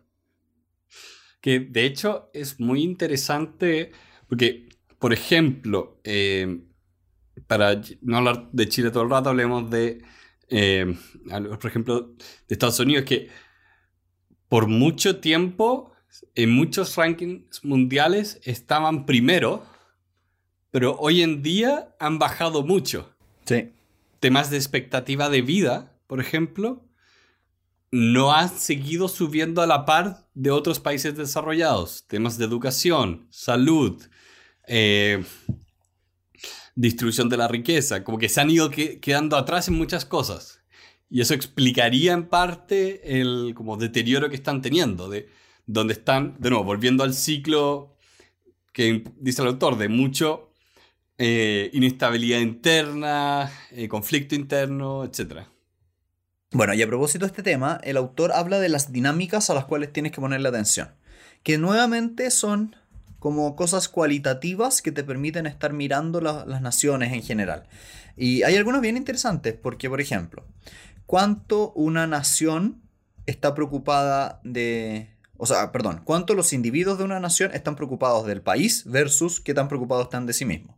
Que 1.42 1.60
de 1.60 1.86
hecho 1.86 2.32
es 2.34 2.60
muy 2.60 2.82
interesante 2.82 3.92
porque, 4.28 4.68
por 4.98 5.14
ejemplo, 5.14 6.00
eh, 6.04 6.64
para 7.48 7.82
no 8.02 8.18
hablar 8.18 8.50
de 8.52 8.70
Chile 8.70 8.92
todo 8.92 9.04
el 9.04 9.10
rato, 9.10 9.30
hablemos 9.30 9.70
de, 9.70 10.02
eh, 10.50 10.96
por 11.60 11.66
ejemplo, 11.66 12.02
de 12.48 12.54
Estados 12.54 12.80
Unidos, 12.80 13.06
que 13.06 13.30
por 14.50 14.68
mucho 14.68 15.20
tiempo, 15.20 15.94
en 16.36 16.52
muchos 16.52 16.96
rankings 16.96 17.64
mundiales, 17.64 18.42
estaban 18.44 19.06
primero, 19.06 19.66
pero 20.72 20.98
hoy 21.00 21.22
en 21.22 21.42
día 21.42 21.96
han 22.00 22.20
bajado 22.20 22.64
mucho. 22.64 23.16
Sí. 23.46 23.72
Temas 24.20 24.50
de 24.50 24.58
expectativa 24.58 25.30
de 25.30 25.42
vida, 25.42 25.98
por 26.08 26.20
ejemplo, 26.20 26.86
no 27.92 28.34
han 28.34 28.50
seguido 28.50 29.08
subiendo 29.08 29.62
a 29.62 29.68
la 29.68 29.86
par 29.86 30.28
de 30.34 30.52
otros 30.52 30.80
países 30.80 31.16
desarrollados. 31.16 32.06
Temas 32.08 32.38
de 32.38 32.46
educación, 32.46 33.28
salud, 33.30 34.02
eh, 34.68 35.24
distribución 36.76 37.30
de 37.30 37.38
la 37.38 37.48
riqueza, 37.48 38.04
como 38.04 38.18
que 38.18 38.30
se 38.30 38.42
han 38.42 38.50
ido 38.50 38.70
quedando 38.70 39.38
atrás 39.38 39.68
en 39.68 39.76
muchas 39.76 40.06
cosas. 40.06 40.62
Y 41.10 41.22
eso 41.22 41.34
explicaría 41.34 42.14
en 42.14 42.28
parte 42.28 43.20
el 43.20 43.54
como 43.56 43.78
deterioro 43.78 44.30
que 44.30 44.36
están 44.36 44.62
teniendo, 44.62 45.10
de 45.10 45.30
donde 45.66 45.94
están, 45.94 46.38
de 46.40 46.50
nuevo, 46.50 46.64
volviendo 46.64 47.04
al 47.04 47.14
ciclo 47.14 47.98
que 48.74 49.04
dice 49.18 49.42
el 49.42 49.50
autor, 49.50 49.78
de 49.78 49.90
mucho 49.90 50.52
eh, 51.18 51.70
inestabilidad 51.74 52.40
interna, 52.40 53.52
eh, 53.72 53.88
conflicto 53.88 54.36
interno, 54.36 55.04
etc. 55.04 55.42
Bueno, 56.52 56.74
y 56.74 56.82
a 56.82 56.88
propósito 56.88 57.26
de 57.26 57.32
este 57.32 57.44
tema, 57.44 57.80
el 57.84 57.98
autor 57.98 58.32
habla 58.32 58.60
de 58.60 58.70
las 58.70 58.92
dinámicas 58.92 59.50
a 59.50 59.54
las 59.54 59.66
cuales 59.66 59.94
tienes 59.94 60.12
que 60.12 60.22
ponerle 60.22 60.50
atención, 60.50 60.96
que 61.44 61.58
nuevamente 61.58 62.32
son 62.32 62.76
como 63.22 63.56
cosas 63.56 63.88
cualitativas 63.88 64.82
que 64.82 64.92
te 64.92 65.04
permiten 65.04 65.46
estar 65.46 65.74
mirando 65.74 66.22
las 66.22 66.62
naciones 66.64 67.14
en 67.14 67.22
general. 67.22 67.68
Y 68.18 68.42
hay 68.42 68.56
algunas 68.56 68.82
bien 68.82 68.98
interesantes, 68.98 69.54
porque 69.54 69.92
por 69.92 70.02
ejemplo, 70.02 70.44
¿cuánto 71.06 71.72
una 71.74 72.08
nación 72.08 72.82
está 73.28 73.54
preocupada 73.54 74.42
de... 74.44 75.12
O 75.38 75.46
sea, 75.46 75.72
perdón, 75.72 76.02
¿cuánto 76.04 76.34
los 76.34 76.52
individuos 76.52 76.98
de 76.98 77.04
una 77.04 77.20
nación 77.20 77.52
están 77.54 77.76
preocupados 77.76 78.26
del 78.26 78.42
país 78.42 78.86
versus 78.88 79.40
qué 79.40 79.54
tan 79.54 79.68
preocupados 79.68 80.06
están 80.06 80.26
de 80.26 80.34
sí 80.34 80.46
mismos? 80.46 80.76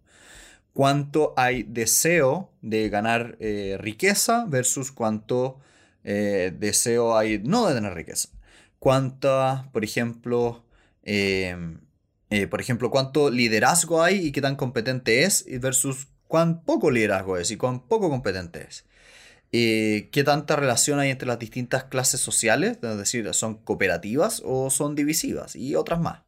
¿Cuánto 0.74 1.34
hay 1.38 1.64
deseo 1.64 2.52
de 2.62 2.90
ganar 2.90 3.38
eh, 3.40 3.78
riqueza 3.80 4.44
versus 4.50 4.92
cuánto 4.92 5.62
eh, 6.04 6.54
deseo 6.60 7.16
hay 7.18 7.40
no 7.40 7.70
de 7.70 7.76
tener 7.76 7.94
riqueza? 7.94 8.28
¿Cuánta, 8.80 9.70
por 9.72 9.86
ejemplo, 9.86 10.66
eh, 11.04 11.56
eh, 12.34 12.48
por 12.48 12.60
ejemplo, 12.60 12.90
cuánto 12.90 13.30
liderazgo 13.30 14.02
hay 14.02 14.16
y 14.26 14.32
qué 14.32 14.42
tan 14.42 14.56
competente 14.56 15.24
es 15.24 15.46
versus 15.60 16.08
cuán 16.28 16.64
poco 16.64 16.90
liderazgo 16.90 17.38
es 17.38 17.52
y 17.52 17.58
cuán 17.58 17.88
poco 17.88 18.10
competente 18.10 18.66
es. 18.68 18.86
Eh, 19.52 20.10
qué 20.12 20.24
tanta 20.24 20.56
relación 20.56 20.98
hay 20.98 21.12
entre 21.12 21.28
las 21.28 21.38
distintas 21.38 21.84
clases 21.84 22.22
sociales, 22.22 22.80
es 22.82 22.98
decir, 22.98 23.32
son 23.36 23.58
cooperativas 23.58 24.42
o 24.44 24.72
son 24.72 24.96
divisivas 24.96 25.56
y 25.56 25.76
otras 25.76 26.00
más. 26.00 26.22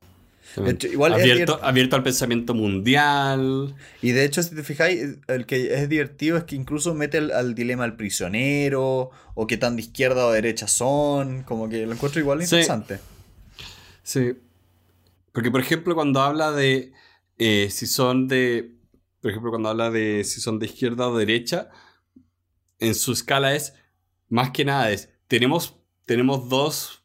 igual 0.91 1.13
abierto, 1.13 1.59
abierto 1.63 1.95
al 1.95 2.03
pensamiento 2.03 2.53
mundial. 2.53 3.73
Y 4.03 4.11
de 4.11 4.25
hecho, 4.25 4.43
si 4.43 4.53
te 4.53 4.61
fijáis, 4.61 5.17
el 5.27 5.47
que 5.47 5.73
es 5.73 5.89
divertido 5.89 6.37
es 6.37 6.43
que 6.43 6.55
incluso 6.55 6.93
mete 6.93 7.17
al, 7.17 7.55
dilema 7.55 7.81
del 7.81 7.95
prisionero, 7.95 9.09
o 9.33 9.47
qué 9.47 9.57
tan 9.57 9.75
de 9.75 9.81
izquierda 9.81 10.27
o 10.27 10.31
derecha 10.31 10.67
son, 10.67 11.41
como 11.41 11.67
que 11.67 11.83
lo 11.87 11.93
encuentro 11.93 12.21
igual 12.21 12.43
interesante. 12.43 12.99
Sí, 14.03 14.35
porque, 15.35 15.51
por 15.51 15.59
ejemplo, 15.59 15.93
cuando 15.95 16.21
habla 16.21 16.53
de 16.53 16.93
eh, 17.37 17.67
si 17.69 17.87
son 17.87 18.29
de. 18.29 18.79
Por 19.21 19.31
ejemplo, 19.31 19.51
cuando 19.51 19.67
habla 19.67 19.91
de 19.91 20.23
si 20.23 20.39
son 20.39 20.59
de 20.59 20.67
izquierda 20.67 21.09
o 21.09 21.17
derecha, 21.17 21.69
en 22.79 22.95
su 22.95 23.11
escala 23.11 23.53
es 23.53 23.73
más 24.29 24.51
que 24.51 24.63
nada 24.63 24.91
es. 24.91 25.09
Tenemos, 25.27 25.75
tenemos 26.05 26.47
dos 26.47 27.03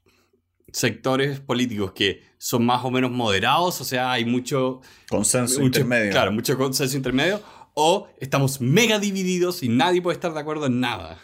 sectores 0.72 1.40
políticos 1.40 1.90
que 1.92 2.22
son 2.38 2.64
más 2.64 2.84
o 2.84 2.90
menos 2.92 3.10
moderados, 3.10 3.80
o 3.80 3.84
sea, 3.84 4.12
hay 4.12 4.24
mucho 4.24 4.80
consenso 5.08 5.60
intermedio. 5.62 6.12
Claro, 6.12 6.30
mucho 6.30 6.56
consenso 6.56 6.96
intermedio, 6.96 7.42
o 7.74 8.08
estamos 8.20 8.60
mega 8.60 9.00
divididos 9.00 9.64
y 9.64 9.68
nadie 9.68 10.00
puede 10.00 10.14
estar 10.14 10.32
de 10.32 10.38
acuerdo 10.38 10.66
en 10.66 10.78
nada. 10.78 11.18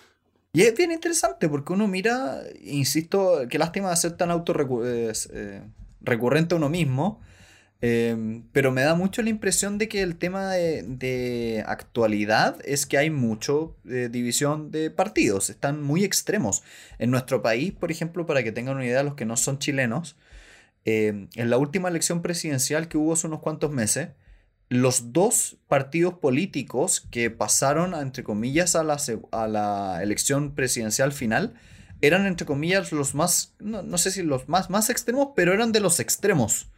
Y 0.52 0.62
es 0.62 0.74
bien 0.74 0.90
interesante 0.90 1.48
porque 1.48 1.72
uno 1.72 1.86
mira, 1.86 2.40
insisto, 2.64 3.42
qué 3.48 3.58
lástima 3.58 3.90
de 3.90 3.96
ser 3.96 4.16
tan 4.16 4.32
autorrecurrente 4.32 5.12
eh, 5.32 5.62
recurrente 6.06 6.54
a 6.54 6.58
uno 6.58 6.68
mismo, 6.70 7.20
em, 7.80 8.44
pero 8.52 8.72
me 8.72 8.82
da 8.82 8.94
mucho 8.94 9.22
la 9.22 9.30
impresión 9.30 9.78
de 9.78 9.88
que 9.88 10.02
el 10.02 10.16
tema 10.16 10.52
de, 10.52 11.64
actualidad 11.66 12.58
es 12.64 12.86
que 12.86 12.98
hay 12.98 13.10
mucho 13.10 13.76
eh, 13.88 14.08
división 14.10 14.70
de 14.70 14.90
partidos, 14.90 15.50
están 15.50 15.82
muy 15.82 16.04
extremos. 16.04 16.62
En 16.98 17.10
nuestro 17.10 17.42
país, 17.42 17.72
por 17.72 17.90
ejemplo, 17.90 18.26
para 18.26 18.42
que 18.42 18.52
tengan 18.52 18.76
una 18.76 18.86
idea 18.86 19.02
los 19.02 19.14
que 19.14 19.26
no 19.26 19.36
son 19.36 19.58
chilenos, 19.58 20.16
em, 20.84 21.28
en 21.34 21.50
la 21.50 21.58
última 21.58 21.88
elección 21.88 22.22
presidencial 22.22 22.88
que 22.88 22.98
hubo 22.98 23.12
hace 23.12 23.26
unos 23.26 23.40
cuantos 23.40 23.72
meses, 23.72 24.10
los 24.68 25.12
dos 25.12 25.58
partidos 25.68 26.14
políticos 26.14 27.06
que 27.10 27.30
pasaron, 27.30 27.94
entre 27.94 28.24
comillas, 28.24 28.74
a 28.74 28.82
la, 28.82 28.96
a 29.32 29.46
la 29.46 30.02
elección 30.02 30.54
presidencial 30.54 31.12
final, 31.12 31.54
eran, 32.00 32.26
entre 32.26 32.46
comillas, 32.46 32.92
los 32.92 33.14
más, 33.14 33.54
no, 33.58 33.98
sé 33.98 34.10
si 34.10 34.22
los 34.22 34.48
más, 34.48 34.70
más 34.70 34.90
extremos, 34.90 35.28
pero 35.34 35.52
eran 35.52 35.72
de 35.72 35.80
los 35.80 36.00
extremos. 36.00 36.68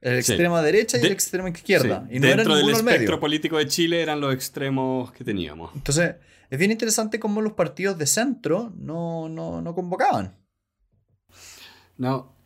El 0.00 0.18
extrema 0.18 0.62
derecha 0.62 0.98
y 0.98 1.06
el 1.06 1.12
extremo 1.12 1.48
izquierda. 1.48 2.06
Y 2.10 2.20
no 2.20 2.28
Dentro 2.28 2.54
del 2.54 2.70
espectro 2.70 3.18
político 3.18 3.56
de 3.56 3.66
Chile 3.66 4.02
eran 4.02 4.20
los 4.20 4.32
extremos 4.32 5.10
que 5.12 5.24
teníamos. 5.24 5.74
Entonces, 5.74 6.16
es 6.50 6.58
bien 6.58 6.70
interesante 6.70 7.18
cómo 7.18 7.40
los 7.40 7.54
partidos 7.54 7.98
de 7.98 8.06
centro 8.06 8.72
no, 8.76 9.28
no, 9.28 9.74
convocaban. 9.74 10.36
No. 11.96 12.36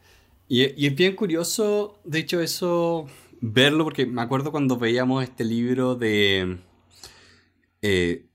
Y, 0.48 0.62
y, 0.82 0.86
es 0.86 0.94
bien 0.94 1.16
curioso, 1.16 2.00
de 2.04 2.20
hecho, 2.20 2.40
eso 2.40 3.06
verlo, 3.40 3.84
porque 3.84 4.06
me 4.06 4.22
acuerdo 4.22 4.52
cuando 4.52 4.76
veíamos 4.76 5.22
este 5.22 5.44
libro 5.44 5.94
de 5.96 6.58
eh, 7.82 8.26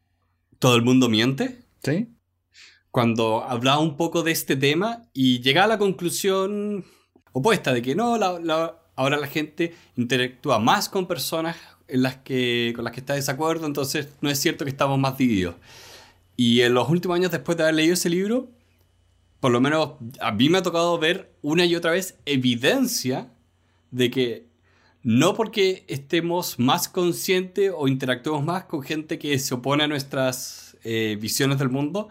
Todo 0.59 0.75
el 0.75 0.83
mundo 0.83 1.09
miente. 1.09 1.59
Sí. 1.83 2.14
Cuando 2.95 3.43
hablaba 3.43 3.79
un 3.79 3.97
poco 3.97 4.23
de 4.23 4.31
este 4.31 4.55
tema 4.55 5.01
y 5.13 5.41
llegaba 5.41 5.65
a 5.65 5.67
la 5.67 5.77
conclusión 5.77 6.85
opuesta 7.33 7.73
de 7.73 7.81
que 7.81 7.93
no, 7.93 8.15
ahora 8.95 9.17
la 9.17 9.27
gente 9.27 9.75
interactúa 9.97 10.59
más 10.59 10.87
con 10.87 11.05
personas 11.05 11.57
en 11.89 12.03
las 12.03 12.15
que, 12.15 12.71
con 12.73 12.85
las 12.85 12.93
que 12.93 13.01
está 13.01 13.11
de 13.11 13.19
desacuerdo, 13.19 13.67
entonces 13.67 14.07
no 14.21 14.29
es 14.29 14.39
cierto 14.39 14.63
que 14.63 14.71
estamos 14.71 14.97
más 14.97 15.17
divididos. 15.17 15.55
Y 16.37 16.61
en 16.61 16.73
los 16.73 16.87
últimos 16.87 17.15
años, 17.15 17.31
después 17.31 17.57
de 17.57 17.63
haber 17.63 17.75
leído 17.75 17.95
ese 17.95 18.09
libro, 18.09 18.47
por 19.41 19.51
lo 19.51 19.59
menos 19.59 19.95
a 20.21 20.31
mí 20.31 20.47
me 20.47 20.59
ha 20.59 20.63
tocado 20.63 20.97
ver 20.97 21.33
una 21.41 21.65
y 21.65 21.75
otra 21.75 21.91
vez 21.91 22.17
evidencia 22.25 23.27
de 23.91 24.09
que 24.09 24.47
no 25.03 25.33
porque 25.33 25.83
estemos 25.89 26.59
más 26.59 26.87
conscientes 26.87 27.73
o 27.75 27.89
interactuemos 27.89 28.45
más 28.45 28.63
con 28.63 28.83
gente 28.83 29.19
que 29.19 29.37
se 29.37 29.53
opone 29.53 29.83
a 29.83 29.87
nuestras 29.89 30.77
eh, 30.85 31.17
visiones 31.19 31.59
del 31.59 31.67
mundo, 31.67 32.07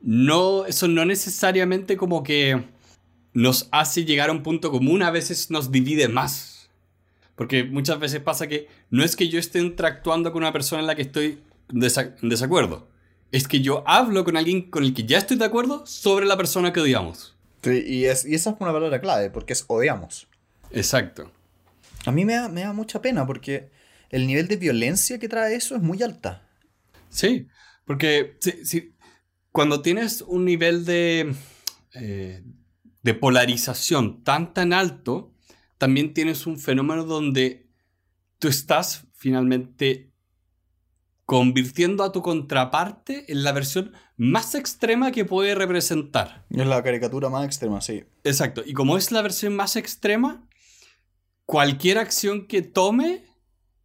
no, 0.00 0.66
eso 0.66 0.88
no 0.88 1.04
necesariamente 1.04 1.96
como 1.96 2.22
que 2.22 2.64
nos 3.32 3.68
hace 3.70 4.04
llegar 4.04 4.30
a 4.30 4.32
un 4.32 4.42
punto 4.42 4.70
común, 4.70 5.02
a 5.02 5.10
veces 5.10 5.50
nos 5.50 5.70
divide 5.70 6.08
más. 6.08 6.70
Porque 7.34 7.64
muchas 7.64 8.00
veces 8.00 8.20
pasa 8.20 8.46
que 8.46 8.66
no 8.90 9.04
es 9.04 9.14
que 9.14 9.28
yo 9.28 9.38
esté 9.38 9.60
interactuando 9.60 10.32
con 10.32 10.42
una 10.42 10.52
persona 10.52 10.80
en 10.80 10.86
la 10.86 10.94
que 10.94 11.02
estoy 11.02 11.38
en 11.68 12.28
desacuerdo, 12.28 12.88
es 13.32 13.46
que 13.46 13.60
yo 13.60 13.84
hablo 13.86 14.24
con 14.24 14.36
alguien 14.36 14.70
con 14.70 14.84
el 14.84 14.94
que 14.94 15.04
ya 15.04 15.18
estoy 15.18 15.36
de 15.36 15.44
acuerdo 15.44 15.84
sobre 15.86 16.26
la 16.26 16.36
persona 16.36 16.72
que 16.72 16.80
odiamos. 16.80 17.36
Sí, 17.62 17.84
y, 17.86 18.04
es, 18.04 18.24
y 18.24 18.34
esa 18.34 18.50
es 18.50 18.56
una 18.60 18.72
palabra 18.72 19.00
clave, 19.00 19.28
porque 19.30 19.52
es 19.52 19.64
odiamos. 19.66 20.28
Exacto. 20.70 21.30
A 22.06 22.12
mí 22.12 22.24
me 22.24 22.34
da, 22.34 22.72
mucha 22.72 23.02
pena 23.02 23.26
porque 23.26 23.68
el 24.10 24.26
nivel 24.26 24.46
de 24.48 24.56
violencia 24.56 25.18
que 25.18 25.28
trae 25.28 25.54
eso 25.56 25.74
es 25.74 25.82
muy 25.82 26.02
alta. 26.02 26.42
Sí, 27.10 27.48
porque 27.84 28.38
cuando 29.56 29.80
tienes 29.80 30.20
un 30.20 30.44
nivel 30.44 30.84
de, 30.84 31.34
eh, 31.94 32.44
de 33.02 33.14
polarización 33.14 34.22
tan 34.22 34.52
tan 34.52 34.74
alto, 34.74 35.32
también 35.78 36.12
tienes 36.12 36.46
un 36.46 36.58
fenómeno 36.58 37.04
donde 37.04 37.66
tú 38.38 38.48
estás 38.48 39.06
finalmente 39.14 40.12
convirtiendo 41.24 42.04
a 42.04 42.12
tu 42.12 42.20
contraparte 42.20 43.32
en 43.32 43.44
la 43.44 43.52
versión 43.52 43.94
más 44.18 44.54
extrema 44.54 45.10
que 45.10 45.24
puede 45.24 45.54
representar. 45.54 46.44
Es 46.50 46.66
la 46.66 46.82
caricatura 46.82 47.30
más 47.30 47.46
extrema, 47.46 47.80
sí. 47.80 48.04
Exacto. 48.24 48.62
Y 48.62 48.74
como 48.74 48.98
es 48.98 49.10
la 49.10 49.22
versión 49.22 49.56
más 49.56 49.76
extrema, 49.76 50.46
cualquier 51.46 51.96
acción 51.96 52.46
que 52.46 52.60
tome 52.60 53.24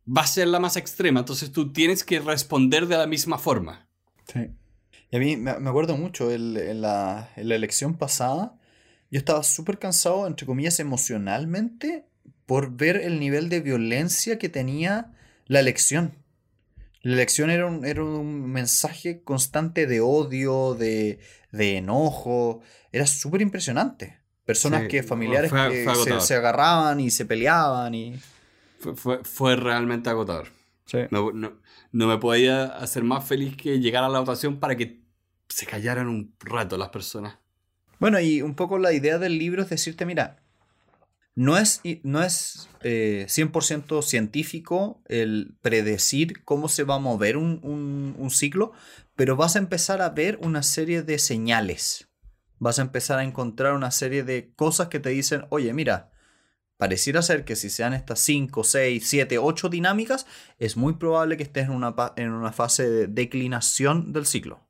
va 0.05 0.23
a 0.23 0.27
ser 0.27 0.49
la 0.49 0.59
más 0.59 0.75
extrema. 0.75 1.21
Entonces 1.21 1.49
tú 1.53 1.71
tienes 1.71 2.03
que 2.03 2.19
responder 2.19 2.87
de 2.87 2.97
la 2.97 3.07
misma 3.07 3.37
forma. 3.37 3.87
Sí. 4.33 4.49
Y 5.11 5.17
a 5.17 5.19
mí 5.19 5.35
me, 5.35 5.51
acuerdo 5.51 5.97
mucho, 5.97 6.31
en, 6.31 6.81
la, 6.81 7.29
elección 7.35 7.97
pasada, 7.97 8.55
yo 9.11 9.19
estaba 9.19 9.43
súper 9.43 9.77
cansado, 9.77 10.25
entre 10.25 10.45
comillas, 10.45 10.79
emocionalmente, 10.79 12.05
por 12.45 12.71
ver 12.71 12.95
el 12.95 13.19
nivel 13.19 13.49
de 13.49 13.59
violencia 13.59 14.39
que 14.39 14.47
tenía 14.47 15.11
la 15.47 15.59
elección. 15.59 16.15
La 17.01 17.13
elección 17.13 17.49
era 17.49 17.65
un, 17.65 17.85
era 17.85 18.03
un 18.03 18.49
mensaje 18.49 19.21
constante 19.21 19.85
de 19.85 19.99
odio, 19.99 20.75
de, 20.75 21.19
de 21.51 21.77
enojo. 21.77 22.61
Era 22.93 23.05
súper 23.05 23.41
impresionante. 23.41 24.17
Personas 24.45 24.87
que, 24.87 25.03
familiares 25.03 25.51
que 25.51 25.85
se, 26.21 26.35
agarraban 26.35 26.99
y 27.01 27.11
se 27.11 27.25
peleaban 27.25 27.93
y... 27.93 28.19
Fue, 28.95 29.23
fue, 29.23 29.55
realmente 29.55 30.09
agotador. 30.09 30.47
No, 31.09 31.31
no, 31.31 31.57
me 31.91 32.17
podía 32.17 32.65
hacer 32.65 33.03
más 33.03 33.25
feliz 33.25 33.55
que 33.55 33.79
llegar 33.79 34.03
a 34.03 34.09
la 34.09 34.19
votación 34.19 34.59
para 34.59 34.75
que 34.75 35.01
se 35.47 35.65
callaran 35.65 36.07
un 36.07 36.35
rato 36.39 36.77
las 36.77 36.89
personas. 36.89 37.37
Bueno, 37.99 38.19
y 38.19 38.41
un 38.41 38.55
poco 38.55 38.77
la 38.77 38.93
idea 38.93 39.17
del 39.17 39.37
libro 39.37 39.63
es 39.63 39.69
decirte, 39.69 40.05
mira, 40.05 40.43
no 41.35 41.57
es, 41.57 41.81
no 42.03 42.23
es 42.23 42.69
100% 42.81 43.99
eh, 43.99 44.01
científico 44.01 45.01
el 45.07 45.55
predecir 45.61 46.43
cómo 46.43 46.67
se 46.67 46.83
va 46.83 46.95
a 46.95 46.99
mover 46.99 47.37
un, 47.37 47.59
un, 47.63 48.15
un 48.17 48.31
ciclo, 48.31 48.73
pero 49.15 49.35
vas 49.35 49.55
a 49.55 49.59
empezar 49.59 50.01
a 50.01 50.09
ver 50.09 50.39
una 50.41 50.63
serie 50.63 51.03
de 51.03 51.19
señales 51.19 52.11
vas 52.61 52.77
a 52.77 52.83
empezar 52.83 53.17
a 53.17 53.23
encontrar 53.23 53.73
una 53.73 53.89
serie 53.89 54.23
de 54.23 54.53
cosas 54.55 54.87
que 54.87 54.99
te 54.99 55.09
dicen, 55.09 55.45
oye, 55.49 55.73
mira, 55.73 56.10
pareciera 56.81 57.21
ser 57.21 57.45
que 57.45 57.55
si 57.55 57.69
sean 57.69 57.93
estas 57.93 58.19
5, 58.21 58.63
6, 58.63 59.07
7, 59.07 59.37
8 59.37 59.69
dinámicas, 59.69 60.25
es 60.57 60.77
muy 60.77 60.93
probable 60.93 61.37
que 61.37 61.43
estés 61.43 61.65
en 61.65 61.73
una, 61.73 61.93
en 62.15 62.31
una 62.31 62.51
fase 62.51 62.89
de 62.89 63.05
declinación 63.05 64.13
del 64.13 64.25
ciclo. 64.25 64.61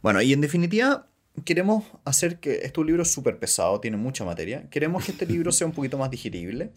Bueno, 0.00 0.22
y 0.22 0.32
en 0.32 0.40
definitiva, 0.40 1.10
queremos 1.44 1.84
hacer 2.06 2.40
que 2.40 2.60
este 2.62 2.82
libro 2.82 3.04
súper 3.04 3.38
pesado, 3.38 3.80
tiene 3.80 3.98
mucha 3.98 4.24
materia. 4.24 4.70
Queremos 4.70 5.04
que 5.04 5.12
este 5.12 5.26
libro 5.34 5.52
sea 5.52 5.66
un 5.66 5.74
poquito 5.74 5.98
más 5.98 6.10
digerible. 6.10 6.72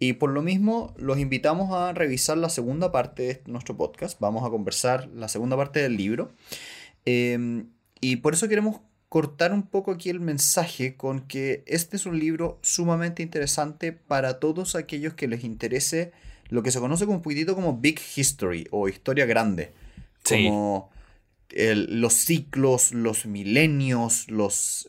Y 0.00 0.14
por 0.14 0.30
lo 0.30 0.42
mismo, 0.42 0.92
los 0.98 1.16
invitamos 1.18 1.72
a 1.72 1.92
revisar 1.92 2.38
la 2.38 2.48
segunda 2.48 2.90
parte 2.90 3.22
de 3.22 3.42
nuestro 3.46 3.76
podcast. 3.76 4.18
Vamos 4.18 4.44
a 4.44 4.50
conversar 4.50 5.08
la 5.14 5.28
segunda 5.28 5.56
parte 5.56 5.80
del 5.80 5.96
libro. 5.96 6.32
Em, 7.04 7.68
y 8.00 8.16
por 8.16 8.34
eso 8.34 8.48
queremos 8.48 8.80
cortar 9.12 9.52
un 9.52 9.64
poco 9.64 9.90
aquí 9.90 10.08
el 10.08 10.20
mensaje 10.20 10.96
con 10.96 11.20
que 11.26 11.64
este 11.66 11.96
es 11.96 12.06
un 12.06 12.18
libro 12.18 12.58
sumamente 12.62 13.22
interesante 13.22 13.92
para 13.92 14.40
todos 14.40 14.74
aquellos 14.74 15.12
que 15.12 15.28
les 15.28 15.44
interese 15.44 16.12
lo 16.48 16.62
que 16.62 16.70
se 16.70 16.80
conoce 16.80 17.04
como 17.04 17.18
un 17.18 17.22
poquitito 17.22 17.54
como 17.54 17.76
Big 17.76 18.00
History 18.16 18.68
o 18.70 18.88
historia 18.88 19.26
grande. 19.26 19.74
Como 20.26 20.90
los 21.50 22.14
ciclos, 22.14 22.92
los 22.92 23.26
milenios, 23.26 24.30
los... 24.30 24.88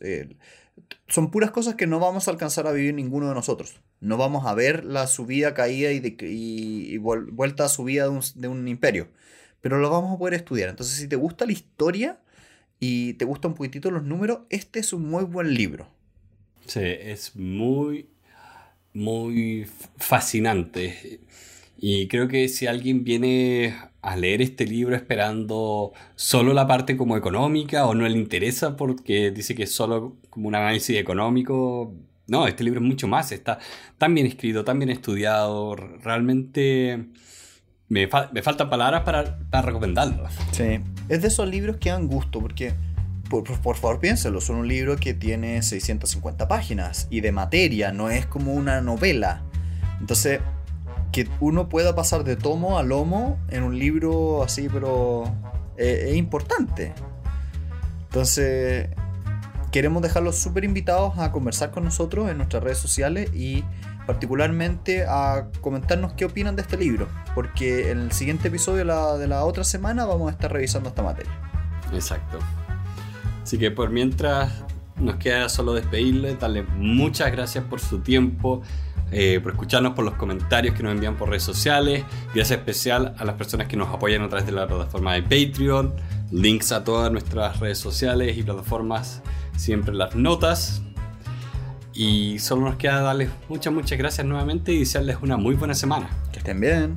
son 1.10 1.30
puras 1.30 1.52
cosas 1.52 1.76
que 1.76 1.86
no 1.86 2.00
vamos 2.00 2.30
a 2.30 2.32
alcanzar 2.32 2.66
a 2.66 2.72
vivir 2.72 2.94
ninguno 2.94 3.28
de 3.28 3.36
nosotros. 3.36 3.82
No 4.00 4.16
vamos 4.16 4.46
a 4.46 4.54
ver 4.54 4.86
la 4.86 5.08
subida, 5.08 5.54
caída 5.54 5.92
y, 5.92 6.16
y, 6.22 6.98
vuelta 6.98 7.66
a 7.66 7.70
subida 7.70 8.04
de 8.04 8.10
un, 8.12 8.22
de 8.36 8.48
un 8.48 8.70
imperio. 8.70 9.10
Pero 9.60 9.80
lo 9.80 9.90
vamos 9.90 10.16
a 10.16 10.18
poder 10.18 10.36
estudiar. 10.36 10.70
Entonces, 10.70 10.96
si 10.96 11.10
te 11.10 11.18
gusta 11.18 11.46
la 11.46 11.52
historia, 11.52 12.23
y 12.86 13.14
te 13.14 13.24
gustan 13.24 13.52
un 13.52 13.56
poquitito 13.56 13.92
los 13.92 14.04
números, 14.04 14.40
este 14.50 14.80
es 14.82 14.92
un 14.92 15.10
muy 15.10 15.24
buen 15.24 15.54
libro. 15.54 15.88
Sí, 16.66 16.82
es 16.84 17.34
muy, 17.34 18.10
muy 18.94 19.66
fascinante. 19.96 21.22
Y 21.78 22.10
creo 22.10 22.28
que 22.28 22.50
si 22.50 22.68
alguien 22.68 23.06
viene 23.06 23.74
a 24.02 24.18
leer 24.18 24.42
este 24.42 24.66
libro 24.66 24.98
esperando 24.98 25.94
solo 26.16 26.54
la 26.54 26.68
parte 26.68 26.98
como 26.98 27.16
económica 27.16 27.86
o 27.86 27.96
no 27.96 28.06
le 28.06 28.18
interesa 28.18 28.76
porque 28.76 29.32
dice 29.32 29.56
que 29.56 29.64
es 29.64 29.72
solo 29.72 30.18
como 30.30 30.50
un 30.50 30.56
análisis 30.56 30.98
económico, 30.98 31.94
no, 32.28 32.48
este 32.48 32.66
libro 32.66 32.82
es 32.82 32.86
mucho 32.86 33.08
más, 33.08 33.32
está 33.32 33.60
tan 33.98 34.14
bien 34.14 34.28
escrito, 34.28 34.66
tan 34.66 34.78
bien 34.78 34.90
estudiado, 34.90 35.78
realmente 35.78 37.06
me, 37.90 38.08
faltan 38.08 38.70
palabras 38.70 39.02
para, 39.02 39.38
para 39.50 39.68
recomendarlo. 39.68 40.28
Sí, 40.52 40.80
es 41.10 41.22
de 41.22 41.28
esos 41.28 41.48
libros 41.48 41.78
que 41.78 41.90
dan 41.90 42.08
gusto, 42.08 42.40
porque, 42.40 42.74
por, 43.30 43.46
favor 43.76 44.00
piénselo, 44.00 44.42
son 44.42 44.58
un 44.58 44.68
libro 44.68 44.96
que 44.96 45.14
tiene 45.14 45.62
650 45.62 46.48
páginas 46.48 47.08
y 47.10 47.22
de 47.22 47.32
materia, 47.32 47.92
no 47.92 48.10
es 48.10 48.26
como 48.26 48.54
una 48.54 48.82
novela. 48.82 49.42
Entonces, 50.00 50.40
que 51.12 51.28
uno 51.40 51.70
pueda 51.70 51.96
pasar 51.96 52.24
de 52.24 52.36
tomo 52.36 52.78
a 52.80 52.84
lomo 52.84 53.38
en 53.50 53.64
un 53.64 53.78
libro 53.78 54.44
así, 54.44 54.68
pero 54.72 55.26
eh, 55.78 56.08
es 56.10 56.16
importante. 56.16 56.94
Entonces, 58.06 58.90
queremos 59.72 60.02
dejarlos 60.02 60.38
súper 60.38 60.64
invitados 60.64 61.18
a 61.18 61.32
conversar 61.32 61.72
con 61.72 61.84
nosotros 61.84 62.30
en 62.30 62.38
nuestras 62.38 62.64
redes 62.64 62.78
sociales 62.78 63.34
y 63.34 63.64
particularmente 64.06 65.06
a 65.08 65.48
comentarnos 65.62 66.14
qué 66.14 66.26
opinan 66.26 66.56
de 66.56 66.62
este 66.62 66.78
libro, 66.78 67.08
porque 67.36 67.92
en 67.92 68.00
el 68.00 68.12
siguiente 68.12 68.50
episodio 68.50 68.80
de 69.18 69.28
la, 69.28 69.46
otra 69.46 69.64
semana 69.64 70.06
vamos 70.06 70.30
a 70.30 70.32
estar 70.32 70.52
revisando 70.52 70.90
esta 70.90 71.04
materia. 71.04 71.32
Exacto. 71.94 72.40
Así 73.42 73.58
que 73.58 73.72
por 73.72 73.90
mientras 73.90 74.52
nos 74.98 75.16
queda 75.18 75.50
solo 75.50 75.74
despedirle, 75.74 76.36
darle 76.36 76.64
muchas 76.64 77.32
gracias 77.32 77.64
por 77.66 77.80
su 77.80 78.00
tiempo, 78.00 78.62
eh, 79.12 79.40
por 79.42 79.52
escucharnos, 79.52 79.94
por 79.94 80.06
los 80.06 80.16
comentarios 80.16 80.76
que 80.76 80.84
nos 80.84 80.94
envían 80.94 81.16
por 81.16 81.30
redes 81.30 81.44
sociales. 81.44 82.04
Gracias 82.34 82.60
especial 82.60 83.16
a 83.18 83.26
las 83.26 83.36
personas 83.36 83.68
que 83.68 83.78
nos 83.78 83.90
apoyan 83.90 84.22
a 84.24 84.30
través 84.30 84.46
de 84.46 84.54
la 84.54 84.68
plataforma 84.68 85.14
de 85.14 85.24
Patreon. 85.24 85.94
Links 86.32 86.72
a 86.72 86.84
todas 86.84 87.12
nuestras 87.12 87.60
redes 87.60 87.78
sociales 87.78 88.38
y 88.38 88.44
plataformas, 88.44 89.22
siempre 89.56 89.92
en 89.92 90.00
las 90.00 90.16
notas. 90.16 90.82
Y 91.94 92.40
solo 92.40 92.66
nos 92.66 92.76
queda 92.76 93.02
darles 93.02 93.30
muchas, 93.50 93.72
muchas 93.74 93.98
gracias 93.98 94.26
nuevamente 94.26 94.72
y 94.72 94.80
desearles 94.80 95.18
una 95.22 95.38
muy 95.38 95.56
buena 95.56 95.76
semana. 95.76 96.10
Que 96.32 96.40
estén 96.40 96.60
bien. 96.60 96.96